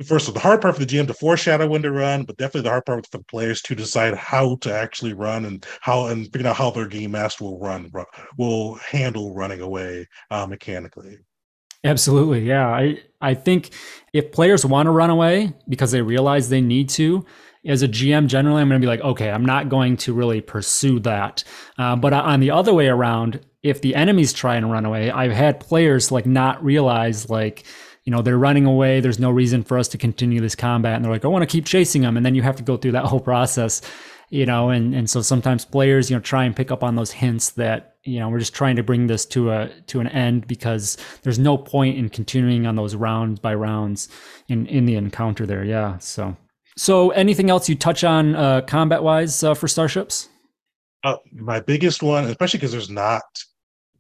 first, 0.07 0.33
the 0.33 0.41
hard 0.41 0.61
part 0.61 0.75
for 0.75 0.81
the 0.81 0.87
GM 0.87 1.07
to 1.07 1.15
foreshadow 1.15 1.67
when 1.67 1.83
to 1.83 1.93
run, 1.93 2.25
but 2.25 2.37
definitely 2.37 2.63
the 2.63 2.71
hard 2.71 2.87
part 2.87 3.07
for 3.07 3.19
the 3.19 3.25
players 3.25 3.63
to 3.63 3.75
decide 3.75 4.15
how 4.15 4.57
to 4.57 4.73
actually 4.73 5.13
run 5.13 5.45
and 5.45 5.67
how 5.81 6.07
and 6.07 6.27
figuring 6.27 6.47
out 6.47 6.57
how 6.57 6.71
their 6.71 6.87
game 6.87 7.13
master 7.13 7.45
will 7.45 7.59
run, 7.59 7.91
will 8.39 8.75
handle 8.77 9.35
running 9.35 9.61
away 9.61 10.07
uh, 10.31 10.47
mechanically. 10.47 11.19
Absolutely, 11.85 12.47
yeah. 12.47 12.69
I 12.69 13.01
I 13.21 13.35
think 13.35 13.71
if 14.13 14.31
players 14.31 14.65
want 14.65 14.87
to 14.87 14.91
run 14.91 15.11
away 15.11 15.53
because 15.69 15.91
they 15.91 16.01
realize 16.01 16.49
they 16.49 16.61
need 16.61 16.89
to, 16.91 17.25
as 17.65 17.83
a 17.83 17.89
GM, 17.89 18.27
generally, 18.27 18.61
I'm 18.61 18.69
going 18.69 18.81
to 18.81 18.85
be 18.85 18.89
like, 18.89 19.01
okay, 19.01 19.31
I'm 19.31 19.45
not 19.45 19.69
going 19.69 19.97
to 19.99 20.13
really 20.13 20.41
pursue 20.41 20.99
that. 21.01 21.45
Uh, 21.79 21.95
but 21.97 22.13
on 22.13 22.41
the 22.41 22.51
other 22.51 22.75
way 22.75 22.89
around, 22.89 23.41
if 23.63 23.81
the 23.81 23.95
enemies 23.95 24.33
try 24.33 24.57
and 24.57 24.71
run 24.71 24.85
away, 24.85 25.11
I've 25.11 25.33
had 25.33 25.61
players 25.61 26.11
like 26.11 26.27
not 26.27 26.63
realize 26.65 27.31
like, 27.31 27.65
you 28.05 28.11
know, 28.11 28.21
they're 28.21 28.39
running 28.39 28.67
away. 28.67 29.01
There's 29.01 29.21
no 29.21 29.31
reason 29.31 29.63
for 29.63 29.79
us 29.79 29.87
to 29.89 29.99
continue 29.99 30.41
this 30.41 30.57
combat, 30.57 30.97
and 30.97 31.05
they're 31.05 31.13
like, 31.13 31.25
I 31.25 31.29
want 31.29 31.43
to 31.43 31.47
keep 31.47 31.65
chasing 31.65 32.03
them, 32.03 32.17
and 32.17 32.27
then 32.27 32.35
you 32.35 32.43
have 32.43 32.57
to 32.57 32.63
go 32.63 32.77
through 32.77 32.93
that 32.93 33.05
whole 33.07 33.21
process, 33.21 33.81
you 34.29 34.45
know, 34.45 34.71
and 34.71 34.95
and 34.95 35.09
so 35.09 35.23
sometimes 35.23 35.65
players, 35.65 36.11
you 36.11 36.17
know, 36.17 36.21
try 36.21 36.45
and 36.45 36.57
pick 36.57 36.73
up 36.73 36.83
on 36.83 36.97
those 36.97 37.13
hints 37.13 37.51
that 37.51 37.97
you 38.03 38.19
know 38.19 38.29
we're 38.29 38.41
just 38.41 38.55
trying 38.55 38.75
to 38.75 38.83
bring 38.83 39.07
this 39.07 39.25
to 39.27 39.53
a 39.53 39.69
to 39.87 40.01
an 40.01 40.09
end 40.09 40.49
because 40.49 40.97
there's 41.23 41.39
no 41.39 41.57
point 41.57 41.97
in 41.97 42.09
continuing 42.09 42.67
on 42.67 42.75
those 42.75 42.97
rounds 42.97 43.39
by 43.39 43.55
rounds 43.55 44.09
in 44.49 44.67
in 44.67 44.85
the 44.85 44.97
encounter 44.97 45.47
there. 45.47 45.65
Yeah, 45.65 45.99
so. 45.99 46.37
So, 46.77 47.11
anything 47.11 47.51
else 47.51 47.69
you 47.69 47.75
touch 47.75 48.03
on 48.05 48.35
uh, 48.35 48.63
combat 48.63 49.03
wise 49.03 49.43
uh, 49.43 49.55
for 49.55 49.69
starships? 49.69 50.29
Uh, 51.05 51.17
my 51.33 51.61
biggest 51.61 52.03
one, 52.03 52.25
especially 52.25 52.59
because 52.59 52.73
there's 52.73 52.91
not 52.91 53.23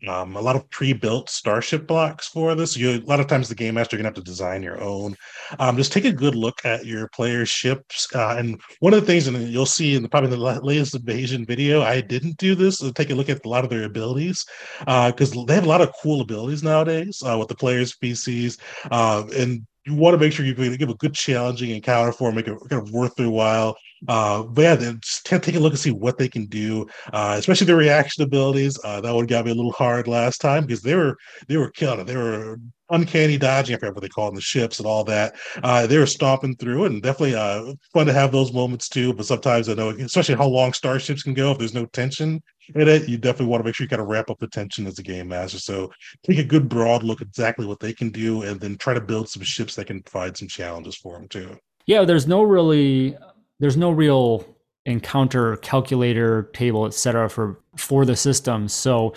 um, 0.09 0.37
a 0.37 0.41
lot 0.41 0.57
of 0.57 0.69
pre-built 0.71 1.31
starship 1.31 1.87
blocks 1.87 2.29
for 2.29 2.55
this. 2.55 2.77
You, 2.77 2.91
a 2.91 2.99
lot 3.01 3.21
of 3.21 3.27
times, 3.27 3.49
the 3.49 3.55
game 3.55 3.75
master 3.75 3.97
you're 3.97 4.03
gonna 4.03 4.09
have 4.09 4.25
to 4.25 4.31
design 4.31 4.63
your 4.63 4.81
own. 4.81 5.15
Um, 5.59 5.77
just 5.77 5.93
take 5.93 6.05
a 6.05 6.13
good 6.13 6.35
look 6.35 6.65
at 6.65 6.87
your 6.87 7.09
player's 7.09 7.51
ships, 7.51 8.09
uh, 8.15 8.37
and 8.39 8.61
one 8.81 8.95
of 8.95 9.01
the 9.01 9.07
things, 9.07 9.27
and 9.27 9.49
you'll 9.49 9.67
see 9.67 9.95
in 9.95 10.03
the, 10.03 10.09
probably 10.09 10.31
the 10.31 10.37
latest 10.37 10.95
invasion 10.95 11.45
video, 11.45 11.83
I 11.83 12.01
didn't 12.01 12.37
do 12.39 12.55
this. 12.55 12.79
So 12.79 12.91
take 12.91 13.11
a 13.11 13.15
look 13.15 13.29
at 13.29 13.45
a 13.45 13.49
lot 13.49 13.65
of 13.65 13.71
their 13.71 13.85
abilities 13.85 14.45
because 14.81 15.37
uh, 15.37 15.45
they 15.47 15.55
have 15.55 15.67
a 15.67 15.69
lot 15.69 15.83
of 15.83 15.93
cool 16.03 16.21
abilities 16.21 16.63
nowadays 16.63 17.23
uh, 17.25 17.37
with 17.39 17.49
the 17.49 17.55
players' 17.55 17.95
PCs. 17.95 18.59
uh, 18.91 19.25
and 19.37 19.67
you 19.87 19.95
want 19.95 20.14
to 20.14 20.18
make 20.18 20.33
sure 20.33 20.47
you 20.47 20.55
give 20.55 20.88
a 20.88 20.95
good 20.95 21.14
challenging 21.14 21.71
encounter 21.71 22.12
for 22.12 22.33
make 22.33 22.49
it 22.49 22.59
kind 22.68 22.83
of 22.83 22.92
worth 22.92 23.14
their 23.16 23.31
while. 23.31 23.77
Uh, 24.09 24.43
but 24.43 24.62
yeah, 24.62 24.75
then 24.75 25.01
take 25.25 25.55
a 25.55 25.61
look 25.61 25.73
and 25.73 25.79
see 25.79 25.91
what 25.91 26.19
they 26.19 26.29
can 26.29 26.47
do, 26.47 26.87
uh, 27.12 27.37
especially 27.38 27.67
their 27.67 27.77
reaction 27.77 28.23
abilities. 28.23 28.79
Uh, 28.85 29.01
that 29.01 29.15
one 29.15 29.27
got 29.27 29.45
me 29.45 29.51
a 29.51 29.55
little 29.55 29.73
hard 29.73 30.09
last 30.09 30.41
time 30.41 30.67
because 30.67 30.83
they 30.83 30.95
were 30.95 31.17
they 31.49 31.57
were 31.57 31.71
killing 31.71 32.01
it. 32.01 32.07
They 32.07 32.17
were 32.17 32.59
uncanny 32.91 33.38
dodging, 33.38 33.75
I 33.75 33.79
forget 33.79 33.95
what 33.95 34.03
they 34.03 34.09
call 34.09 34.29
it 34.29 34.35
the 34.35 34.41
ships 34.41 34.79
and 34.79 34.87
all 34.87 35.03
that. 35.05 35.35
Uh, 35.62 35.87
they 35.87 35.99
were 35.99 36.07
stomping 36.07 36.55
through, 36.57 36.85
and 36.85 37.03
definitely 37.03 37.35
uh, 37.35 37.73
fun 37.93 38.07
to 38.07 38.12
have 38.12 38.33
those 38.33 38.53
moments 38.53 38.88
too. 38.88 39.12
But 39.15 39.27
sometimes 39.27 39.69
I 39.69 39.75
know, 39.75 39.91
especially 39.91 40.37
how 40.37 40.47
long 40.47 40.73
starships 40.73 41.23
can 41.23 41.35
go, 41.35 41.53
if 41.53 41.59
there's 41.59 41.75
no 41.75 41.87
tension 41.87 42.43
in 42.75 42.88
it, 42.88 43.09
you 43.09 43.19
definitely 43.19 43.47
want 43.47 43.62
to 43.62 43.65
make 43.65 43.75
sure 43.75 43.85
you 43.85 43.88
kind 43.88 44.03
of 44.03 44.09
wrap 44.09 44.31
up 44.31 44.38
the 44.38 44.47
tension 44.47 44.87
as 44.87 44.99
a 44.99 45.03
game 45.03 45.29
master. 45.29 45.59
So 45.59 45.91
take 46.25 46.38
a 46.38 46.45
good 46.45 46.69
broad 46.69 47.03
look 47.03 47.21
exactly 47.21 47.67
what 47.67 47.81
they 47.81 47.93
can 47.93 48.11
do, 48.11 48.43
and 48.43 48.61
then 48.61 48.77
try 48.77 48.95
to 48.95 49.01
build 49.01 49.29
some 49.29 49.43
ships 49.43 49.75
that 49.77 49.87
can 49.87 50.03
provide 50.03 50.37
some 50.37 50.49
challenges 50.49 50.97
for 50.97 51.19
them 51.19 51.29
too. 51.29 51.57
Yeah, 51.87 52.05
there's 52.05 52.29
no 52.29 52.43
really, 52.43 53.17
there's 53.62 53.77
no 53.77 53.92
real 53.92 54.44
encounter 54.87 55.57
calculator 55.59 56.51
table, 56.53 56.85
etc. 56.85 57.31
for 57.31 57.61
for 57.77 58.05
the 58.05 58.16
system. 58.16 58.66
So 58.66 59.14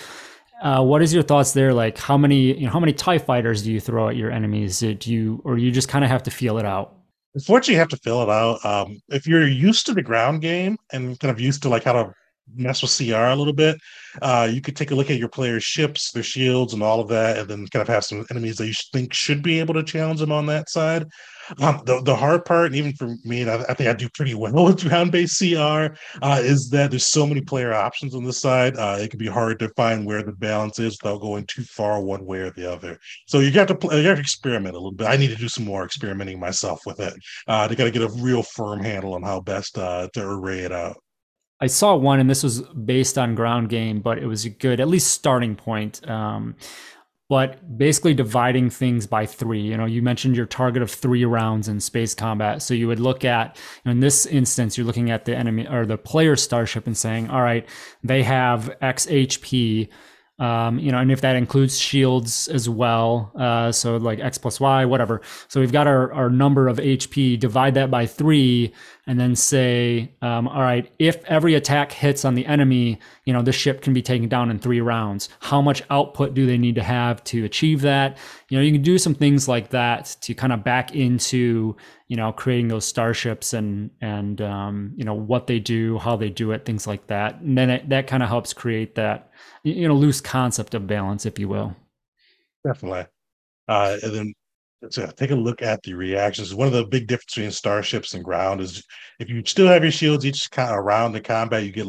uh, 0.61 0.83
what 0.83 1.01
is 1.01 1.11
your 1.11 1.23
thoughts 1.23 1.53
there? 1.53 1.73
Like, 1.73 1.97
how 1.97 2.15
many 2.15 2.55
you 2.57 2.67
know 2.67 2.71
how 2.71 2.79
many 2.79 2.93
Tie 2.93 3.17
fighters 3.17 3.63
do 3.63 3.71
you 3.71 3.79
throw 3.81 4.07
at 4.07 4.15
your 4.15 4.29
enemies? 4.31 4.79
Do 4.79 5.11
you 5.11 5.41
or 5.43 5.57
you 5.57 5.71
just 5.71 5.89
kind 5.89 6.05
of 6.05 6.11
have 6.11 6.21
to 6.23 6.31
feel 6.31 6.59
it 6.59 6.65
out? 6.65 6.93
Unfortunately, 7.33 7.73
you 7.73 7.79
have 7.79 7.89
to 7.89 7.97
fill 7.97 8.21
it 8.21 8.29
out. 8.29 8.63
Um, 8.63 9.01
if 9.09 9.25
you're 9.25 9.47
used 9.47 9.87
to 9.87 9.95
the 9.95 10.03
ground 10.03 10.41
game 10.41 10.77
and 10.93 11.19
kind 11.19 11.31
of 11.31 11.41
used 11.41 11.63
to 11.63 11.69
like 11.69 11.83
how 11.83 11.93
to 11.93 12.13
mess 12.53 12.81
with 12.81 12.95
CR 12.95 13.15
a 13.15 13.35
little 13.35 13.53
bit, 13.53 13.77
uh, 14.21 14.47
you 14.51 14.61
could 14.61 14.75
take 14.75 14.91
a 14.91 14.95
look 14.95 15.09
at 15.09 15.17
your 15.17 15.29
players' 15.29 15.63
ships, 15.63 16.11
their 16.11 16.23
shields, 16.23 16.73
and 16.73 16.83
all 16.83 16.99
of 16.99 17.07
that, 17.09 17.37
and 17.37 17.49
then 17.49 17.67
kind 17.67 17.81
of 17.81 17.87
have 17.87 18.05
some 18.05 18.25
enemies 18.29 18.57
that 18.57 18.67
you 18.67 18.73
think 18.93 19.13
should 19.13 19.41
be 19.41 19.59
able 19.59 19.73
to 19.73 19.83
challenge 19.83 20.19
them 20.19 20.31
on 20.31 20.45
that 20.45 20.69
side. 20.69 21.05
Um, 21.61 21.81
the, 21.85 22.01
the 22.01 22.15
hard 22.15 22.43
part, 22.43 22.67
and 22.67 22.75
even 22.75 22.93
for 22.93 23.15
me, 23.23 23.41
and 23.41 23.51
I, 23.51 23.63
I, 23.69 23.73
think 23.75 23.89
I 23.89 23.93
do 23.93 24.09
pretty 24.09 24.33
well 24.33 24.53
with 24.65 24.87
ground 24.87 25.11
based 25.11 25.37
CR, 25.37 25.95
uh, 26.21 26.41
is 26.41 26.69
that 26.69 26.89
there's 26.89 27.05
so 27.05 27.27
many 27.27 27.41
player 27.41 27.73
options 27.73 28.15
on 28.15 28.23
the 28.23 28.33
side. 28.33 28.75
Uh, 28.77 28.97
it 28.99 29.09
can 29.11 29.19
be 29.19 29.27
hard 29.27 29.59
to 29.59 29.69
find 29.69 30.05
where 30.05 30.23
the 30.23 30.31
balance 30.31 30.79
is 30.79 30.97
without 31.01 31.21
going 31.21 31.45
too 31.45 31.63
far 31.63 32.01
one 32.01 32.25
way 32.25 32.39
or 32.39 32.51
the 32.51 32.71
other. 32.71 32.97
So 33.27 33.39
you 33.39 33.51
got 33.51 33.67
to 33.67 33.75
play, 33.75 34.01
you 34.01 34.07
have 34.07 34.17
to 34.17 34.21
experiment 34.21 34.75
a 34.75 34.79
little 34.79 34.91
bit. 34.91 35.07
I 35.07 35.17
need 35.17 35.29
to 35.29 35.35
do 35.35 35.49
some 35.49 35.65
more 35.65 35.85
experimenting 35.85 36.39
myself 36.39 36.81
with 36.85 36.99
it 36.99 37.13
uh, 37.47 37.67
to 37.67 37.75
get 37.75 38.01
a 38.01 38.09
real 38.09 38.41
firm 38.41 38.79
handle 38.79 39.13
on 39.13 39.23
how 39.23 39.41
best 39.41 39.77
uh, 39.77 40.07
to 40.13 40.25
array 40.25 40.59
it 40.59 40.71
out. 40.71 40.97
I 41.65 41.67
saw 41.67 41.95
one, 41.95 42.19
and 42.19 42.29
this 42.29 42.43
was 42.43 42.61
based 42.61 43.17
on 43.17 43.33
ground 43.33 43.69
game, 43.69 43.99
but 43.99 44.19
it 44.19 44.27
was 44.27 44.45
a 44.45 44.51
good, 44.51 44.79
at 44.79 44.87
least 44.87 45.09
starting 45.09 45.55
point. 45.55 46.07
Um, 46.07 46.55
but 47.27 47.75
basically 47.75 48.13
dividing 48.13 48.69
things 48.69 49.07
by 49.07 49.25
three. 49.25 49.61
You 49.61 49.75
know, 49.75 49.85
you 49.85 50.03
mentioned 50.03 50.37
your 50.37 50.45
target 50.45 50.83
of 50.83 50.91
three 50.91 51.25
rounds 51.25 51.67
in 51.67 51.79
space 51.79 52.13
combat. 52.13 52.61
So 52.61 52.75
you 52.75 52.87
would 52.87 52.99
look 52.99 53.25
at, 53.25 53.57
in 53.83 53.99
this 53.99 54.27
instance, 54.27 54.77
you're 54.77 54.85
looking 54.85 55.09
at 55.09 55.25
the 55.25 55.35
enemy 55.35 55.67
or 55.67 55.87
the 55.87 55.97
player 55.97 56.35
starship 56.35 56.85
and 56.85 56.95
saying, 56.95 57.31
all 57.31 57.41
right, 57.41 57.67
they 58.03 58.21
have 58.21 58.77
X 58.79 59.07
HP 59.07 59.89
um, 60.37 60.79
you 60.79 60.91
know, 60.91 60.97
and 60.97 61.11
if 61.11 61.21
that 61.21 61.37
includes 61.37 61.79
shields 61.79 62.49
as 62.49 62.67
well, 62.67 63.31
uh, 63.35 63.71
so 63.71 63.95
like 63.95 64.19
X 64.19 64.37
plus 64.37 64.59
Y, 64.59 64.83
whatever. 64.83 65.21
So 65.47 65.61
we've 65.61 65.71
got 65.71 65.87
our, 65.87 66.11
our 66.11 66.29
number 66.29 66.67
of 66.67 66.77
HP, 66.77 67.39
divide 67.39 67.75
that 67.75 67.89
by 67.89 68.05
three, 68.05 68.73
and 69.07 69.19
then 69.19 69.35
say, 69.35 70.11
um, 70.21 70.47
all 70.47 70.61
right, 70.61 70.91
if 70.99 71.23
every 71.25 71.53
attack 71.53 71.91
hits 71.91 72.25
on 72.25 72.35
the 72.35 72.45
enemy, 72.45 72.99
you 73.25 73.33
know, 73.33 73.41
this 73.41 73.55
ship 73.55 73.81
can 73.81 73.93
be 73.93 74.01
taken 74.01 74.27
down 74.27 74.49
in 74.49 74.59
three 74.59 74.81
rounds. 74.81 75.29
How 75.39 75.61
much 75.61 75.83
output 75.89 76.33
do 76.33 76.45
they 76.45 76.57
need 76.57 76.75
to 76.75 76.83
have 76.83 77.23
to 77.25 77.45
achieve 77.45 77.81
that? 77.81 78.17
You 78.49 78.57
know, 78.57 78.63
you 78.63 78.71
can 78.71 78.81
do 78.81 78.97
some 78.97 79.13
things 79.13 79.47
like 79.47 79.69
that 79.69 80.15
to 80.21 80.33
kind 80.33 80.53
of 80.53 80.63
back 80.63 80.95
into, 80.95 81.75
you 82.07 82.17
know, 82.17 82.31
creating 82.31 82.67
those 82.67 82.85
starships 82.85 83.53
and, 83.53 83.91
and, 84.01 84.41
um, 84.41 84.93
you 84.95 85.03
know, 85.05 85.13
what 85.13 85.47
they 85.47 85.59
do, 85.59 85.99
how 85.99 86.15
they 86.15 86.29
do 86.29 86.51
it, 86.51 86.65
things 86.65 86.87
like 86.87 87.07
that. 87.07 87.41
And 87.41 87.57
then 87.57 87.69
it, 87.69 87.89
that 87.89 88.07
kind 88.07 88.23
of 88.23 88.29
helps 88.29 88.53
create 88.53 88.95
that 88.95 89.31
you 89.65 89.87
know 89.87 89.95
loose 89.95 90.21
concept 90.21 90.75
of 90.75 90.87
balance, 90.87 91.25
if 91.25 91.39
you 91.39 91.49
will. 91.49 91.75
Definitely. 92.65 93.07
Uh, 93.67 93.97
and 94.03 94.13
then 94.13 94.33
so 94.89 95.07
take 95.07 95.31
a 95.31 95.35
look 95.35 95.61
at 95.61 95.81
the 95.83 95.93
reactions. 95.93 96.53
One 96.53 96.67
of 96.67 96.73
the 96.73 96.85
big 96.85 97.07
differences 97.07 97.35
between 97.35 97.51
starships 97.51 98.13
and 98.13 98.23
ground 98.23 98.61
is 98.61 98.83
if 99.19 99.29
you 99.29 99.43
still 99.45 99.67
have 99.67 99.83
your 99.83 99.91
shields 99.91 100.25
each 100.25 100.49
kind 100.51 100.69
of 100.69 100.77
around 100.77 101.13
the 101.13 101.21
combat, 101.21 101.63
you 101.63 101.71
get 101.71 101.87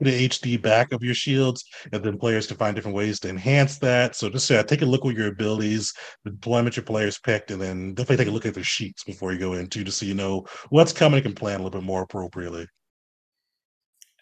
the 0.00 0.28
HD 0.28 0.60
back 0.60 0.92
of 0.92 1.02
your 1.02 1.14
shields, 1.14 1.64
and 1.92 2.02
then 2.02 2.18
players 2.18 2.46
can 2.46 2.56
find 2.56 2.74
different 2.74 2.96
ways 2.96 3.20
to 3.20 3.28
enhance 3.28 3.78
that. 3.78 4.16
So 4.16 4.28
just 4.28 4.50
uh, 4.50 4.62
take 4.64 4.82
a 4.82 4.86
look 4.86 5.06
at 5.06 5.14
your 5.14 5.28
abilities, 5.28 5.92
the 6.24 6.30
deployment 6.30 6.76
your 6.76 6.84
players 6.84 7.18
picked, 7.18 7.50
and 7.50 7.60
then 7.60 7.94
definitely 7.94 8.24
take 8.24 8.30
a 8.30 8.34
look 8.34 8.46
at 8.46 8.54
their 8.54 8.64
sheets 8.64 9.04
before 9.04 9.32
you 9.32 9.38
go 9.38 9.54
into 9.54 9.84
to 9.84 9.92
so 9.92 10.06
you 10.06 10.14
know 10.14 10.46
what's 10.70 10.92
coming 10.92 11.18
and 11.18 11.24
can 11.24 11.34
plan 11.34 11.60
a 11.60 11.62
little 11.62 11.80
bit 11.80 11.86
more 11.86 12.02
appropriately. 12.02 12.66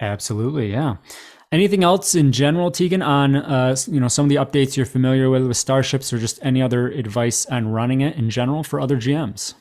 Absolutely, 0.01 0.71
yeah. 0.71 0.97
Anything 1.53 1.83
else 1.83 2.15
in 2.15 2.31
general, 2.31 2.71
Tegan, 2.71 3.03
on 3.03 3.35
uh, 3.35 3.75
you 3.89 3.99
know 3.99 4.07
some 4.07 4.25
of 4.25 4.29
the 4.29 4.37
updates 4.37 4.77
you're 4.77 4.87
familiar 4.87 5.29
with 5.29 5.47
with 5.47 5.57
Starships, 5.57 6.13
or 6.13 6.19
just 6.19 6.39
any 6.43 6.63
other 6.63 6.89
advice 6.89 7.45
on 7.47 7.69
running 7.69 8.03
it 8.03 8.15
in 8.15 8.31
general 8.31 8.63
for 8.63 8.81
other 8.81 8.97
GMs? 8.97 9.55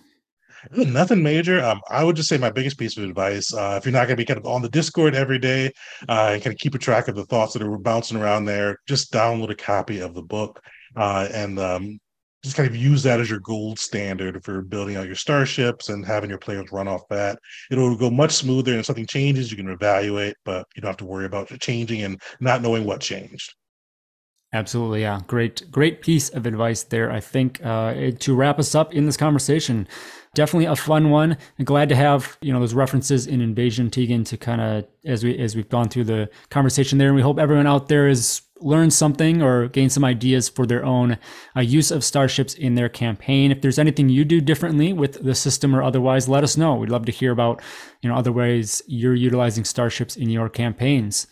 Nothing 0.71 1.23
major. 1.23 1.63
Um, 1.63 1.82
I 1.89 2.04
would 2.04 2.15
just 2.15 2.30
say 2.30 2.38
my 2.38 2.52
biggest 2.52 2.78
piece 2.78 2.95
of 2.95 3.04
advice: 3.06 3.52
uh, 3.54 3.75
if 3.80 3.86
you're 3.86 3.93
not 3.93 4.06
going 4.06 4.17
to 4.17 4.21
be 4.21 4.25
kind 4.25 4.38
of 4.38 4.45
on 4.45 4.62
the 4.62 4.69
Discord 4.69 5.15
every 5.15 5.39
day 5.39 5.71
uh, 6.08 6.32
and 6.34 6.43
kind 6.43 6.54
of 6.54 6.60
keep 6.60 6.75
a 6.75 6.80
track 6.80 7.08
of 7.08 7.15
the 7.15 7.25
thoughts 7.25 7.54
that 7.54 7.63
are 7.63 7.78
bouncing 7.80 8.17
around 8.17 8.45
there, 8.45 8.78
just 8.88 9.12
download 9.12 9.49
a 9.49 9.56
copy 9.56 9.99
of 9.99 10.13
the 10.13 10.21
book 10.21 10.62
uh, 10.95 11.28
and 11.34 11.58
um, 11.58 11.99
just 12.43 12.56
kind 12.56 12.69
of 12.69 12.75
use 12.75 13.04
that 13.04 13.19
as 13.19 13.30
your 13.30 13.39
gold 13.39 13.80
standard 13.80 14.43
for 14.43 14.62
building 14.62 14.95
out 14.95 15.08
your 15.08 15.15
starships 15.15 15.89
and 15.89 16.06
having 16.06 16.30
your 16.30 16.39
players 16.39 16.71
run 16.71 16.88
off 16.88 17.02
that. 17.10 17.38
It'll 17.69 17.97
go 17.97 18.10
much 18.10 18.32
smoother. 18.32 18.71
And 18.71 18.80
if 18.80 18.86
something 18.86 19.06
changes, 19.06 19.52
you 19.52 19.58
can 19.58 19.69
evaluate, 19.69 20.36
but 20.45 20.65
you 20.75 20.82
don't 20.82 20.89
have 20.89 20.97
to 20.97 21.06
worry 21.06 21.25
about 21.25 21.49
changing 21.60 22.04
and 22.04 22.21
not 22.39 22.62
knowing 22.62 22.86
what 22.86 23.02
changed. 23.02 23.54
Absolutely, 24.51 25.01
yeah. 25.01 25.19
Great, 25.27 25.69
great 25.71 26.01
piece 26.01 26.29
of 26.29 26.47
advice 26.47 26.81
there. 26.83 27.12
I 27.12 27.19
think 27.19 27.63
uh, 27.63 28.12
to 28.17 28.35
wrap 28.35 28.57
us 28.57 28.73
up 28.73 28.95
in 28.95 29.05
this 29.05 29.15
conversation, 29.15 29.88
definitely 30.33 30.65
a 30.65 30.75
fun 30.75 31.12
one. 31.12 31.38
Glad 31.63 31.89
to 31.89 31.95
have 31.95 32.35
you 32.41 32.51
know 32.51 32.59
those 32.59 32.73
references 32.73 33.27
in 33.27 33.41
Invasion 33.41 33.91
Tegan 33.91 34.23
to 34.23 34.38
kind 34.38 34.59
of 34.59 34.85
as 35.05 35.23
we 35.23 35.38
as 35.38 35.55
we've 35.55 35.69
gone 35.69 35.88
through 35.89 36.05
the 36.05 36.31
conversation 36.49 36.97
there. 36.97 37.09
And 37.09 37.15
we 37.15 37.21
hope 37.21 37.38
everyone 37.38 37.67
out 37.67 37.89
there 37.89 38.07
has 38.07 38.41
learned 38.59 38.91
something 38.91 39.43
or 39.43 39.67
gained 39.67 39.91
some 39.91 40.03
ideas 40.03 40.49
for 40.49 40.65
their 40.65 40.83
own 40.83 41.17
uh, 41.55 41.62
use 41.62 41.91
of 41.91 42.03
starships 42.03 42.55
in 42.55 42.73
their 42.73 42.89
campaign. 42.89 43.51
If 43.51 43.62
there's 43.62 43.79
anything 43.79 44.09
you 44.09 44.25
do 44.25 44.41
differently 44.41 44.93
with 44.93 45.23
the 45.23 45.35
system 45.35 45.75
or 45.75 45.83
otherwise, 45.83 46.27
let 46.27 46.43
us 46.43 46.57
know. 46.57 46.75
We'd 46.75 46.89
love 46.89 47.05
to 47.05 47.12
hear 47.12 47.31
about 47.31 47.62
you 48.01 48.09
know 48.09 48.15
other 48.15 48.31
ways 48.31 48.81
you're 48.88 49.13
utilizing 49.13 49.63
starships 49.63 50.15
in 50.15 50.31
your 50.31 50.49
campaigns. 50.49 51.27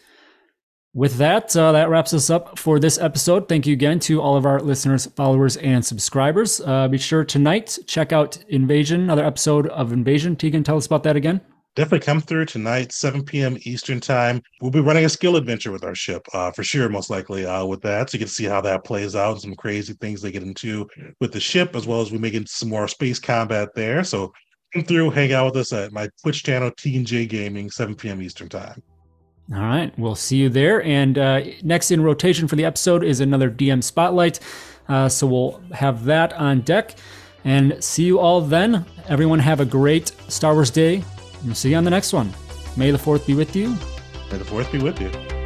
With 0.94 1.18
that, 1.18 1.56
uh, 1.56 1.74
that 1.74 1.90
wraps 1.90 2.14
us 2.14 2.30
up 2.30 2.58
for 2.58 2.80
this 2.80 2.98
episode. 2.98 3.48
Thank 3.48 3.68
you 3.68 3.74
again 3.74 4.00
to 4.02 4.22
all 4.22 4.36
of 4.36 4.46
our 4.46 4.60
listeners, 4.60 5.06
followers, 5.06 5.58
and 5.58 5.86
subscribers. 5.86 6.60
Uh, 6.62 6.88
be 6.88 6.98
sure 6.98 7.24
tonight 7.24 7.78
check 7.86 8.12
out 8.12 8.44
Invasion, 8.50 9.02
another 9.02 9.24
episode 9.26 9.68
of 9.68 9.94
Invasion. 9.94 10.36
Tegan, 10.36 10.64
tell 10.64 10.78
us 10.78 10.88
about 10.88 11.04
that 11.04 11.16
again. 11.16 11.42
Definitely 11.76 12.06
come 12.08 12.22
through 12.22 12.46
tonight, 12.46 12.92
7 12.92 13.24
p.m. 13.24 13.56
Eastern 13.62 14.00
time. 14.00 14.42
We'll 14.62 14.72
be 14.72 14.80
running 14.80 15.06
a 15.06 15.10
skill 15.10 15.36
adventure 15.36 15.72
with 15.72 15.84
our 15.84 15.94
ship, 15.94 16.26
uh, 16.34 16.50
for 16.50 16.64
sure, 16.64 16.90
most 16.90 17.12
likely 17.12 17.46
uh, 17.46 17.66
with 17.66 17.84
that. 17.84 18.10
So 18.10 18.16
you 18.16 18.20
can 18.20 18.28
see 18.28 18.46
how 18.46 18.62
that 18.62 18.84
plays 18.84 19.16
out, 19.16 19.34
and 19.34 19.42
some 19.42 19.54
crazy 19.54 19.94
things 19.94 20.20
they 20.20 20.32
get 20.32 20.42
into 20.42 20.90
with 21.22 21.32
the 21.32 21.40
ship, 21.40 21.76
as 21.76 21.86
well 21.86 22.02
as 22.02 22.12
we 22.12 22.18
make 22.18 22.36
some 22.48 22.70
more 22.70 22.88
space 22.88 23.20
combat 23.20 23.70
there. 23.76 24.04
So 24.04 24.34
come 24.74 24.86
through, 24.86 25.12
hang 25.12 25.34
out 25.34 25.54
with 25.54 25.58
us 25.58 25.72
at 25.72 25.92
my 25.92 26.10
Twitch 26.24 26.44
channel, 26.44 26.72
T&J 26.76 27.28
Gaming, 27.28 27.70
7 27.70 27.94
p.m. 27.94 28.24
Eastern 28.24 28.50
time. 28.50 28.82
All 29.54 29.60
right, 29.62 29.98
we'll 29.98 30.16
see 30.16 30.38
you 30.38 30.50
there. 30.50 30.84
And 30.84 31.18
uh, 31.18 31.42
next 31.64 31.92
in 31.92 32.02
rotation 32.02 32.48
for 32.48 32.56
the 32.58 32.66
episode 32.66 33.04
is 33.04 33.22
another 33.22 33.50
DM 33.50 33.84
spotlight. 33.84 34.40
Uh, 34.90 35.08
so 35.08 35.28
we'll 35.28 35.62
have 35.74 36.06
that 36.06 36.34
on 36.34 36.62
deck. 36.62 36.96
And 37.44 37.82
see 37.82 38.04
you 38.04 38.20
all 38.20 38.42
then. 38.42 38.86
Everyone 39.08 39.40
have 39.40 39.62
a 39.62 39.66
great 39.66 40.12
Star 40.28 40.54
Wars 40.54 40.70
day. 40.70 41.04
And 41.44 41.56
see 41.56 41.72
you 41.72 41.78
on 41.78 41.86
the 41.86 41.92
next 41.92 42.12
one. 42.12 42.34
May 42.76 42.92
the 42.92 42.98
4th 42.98 43.26
be 43.26 43.36
with 43.36 43.56
you. 43.56 43.70
May 44.32 44.38
the 44.38 44.46
4th 44.46 44.72
be 44.72 44.80
with 44.80 45.00
you. 45.00 45.37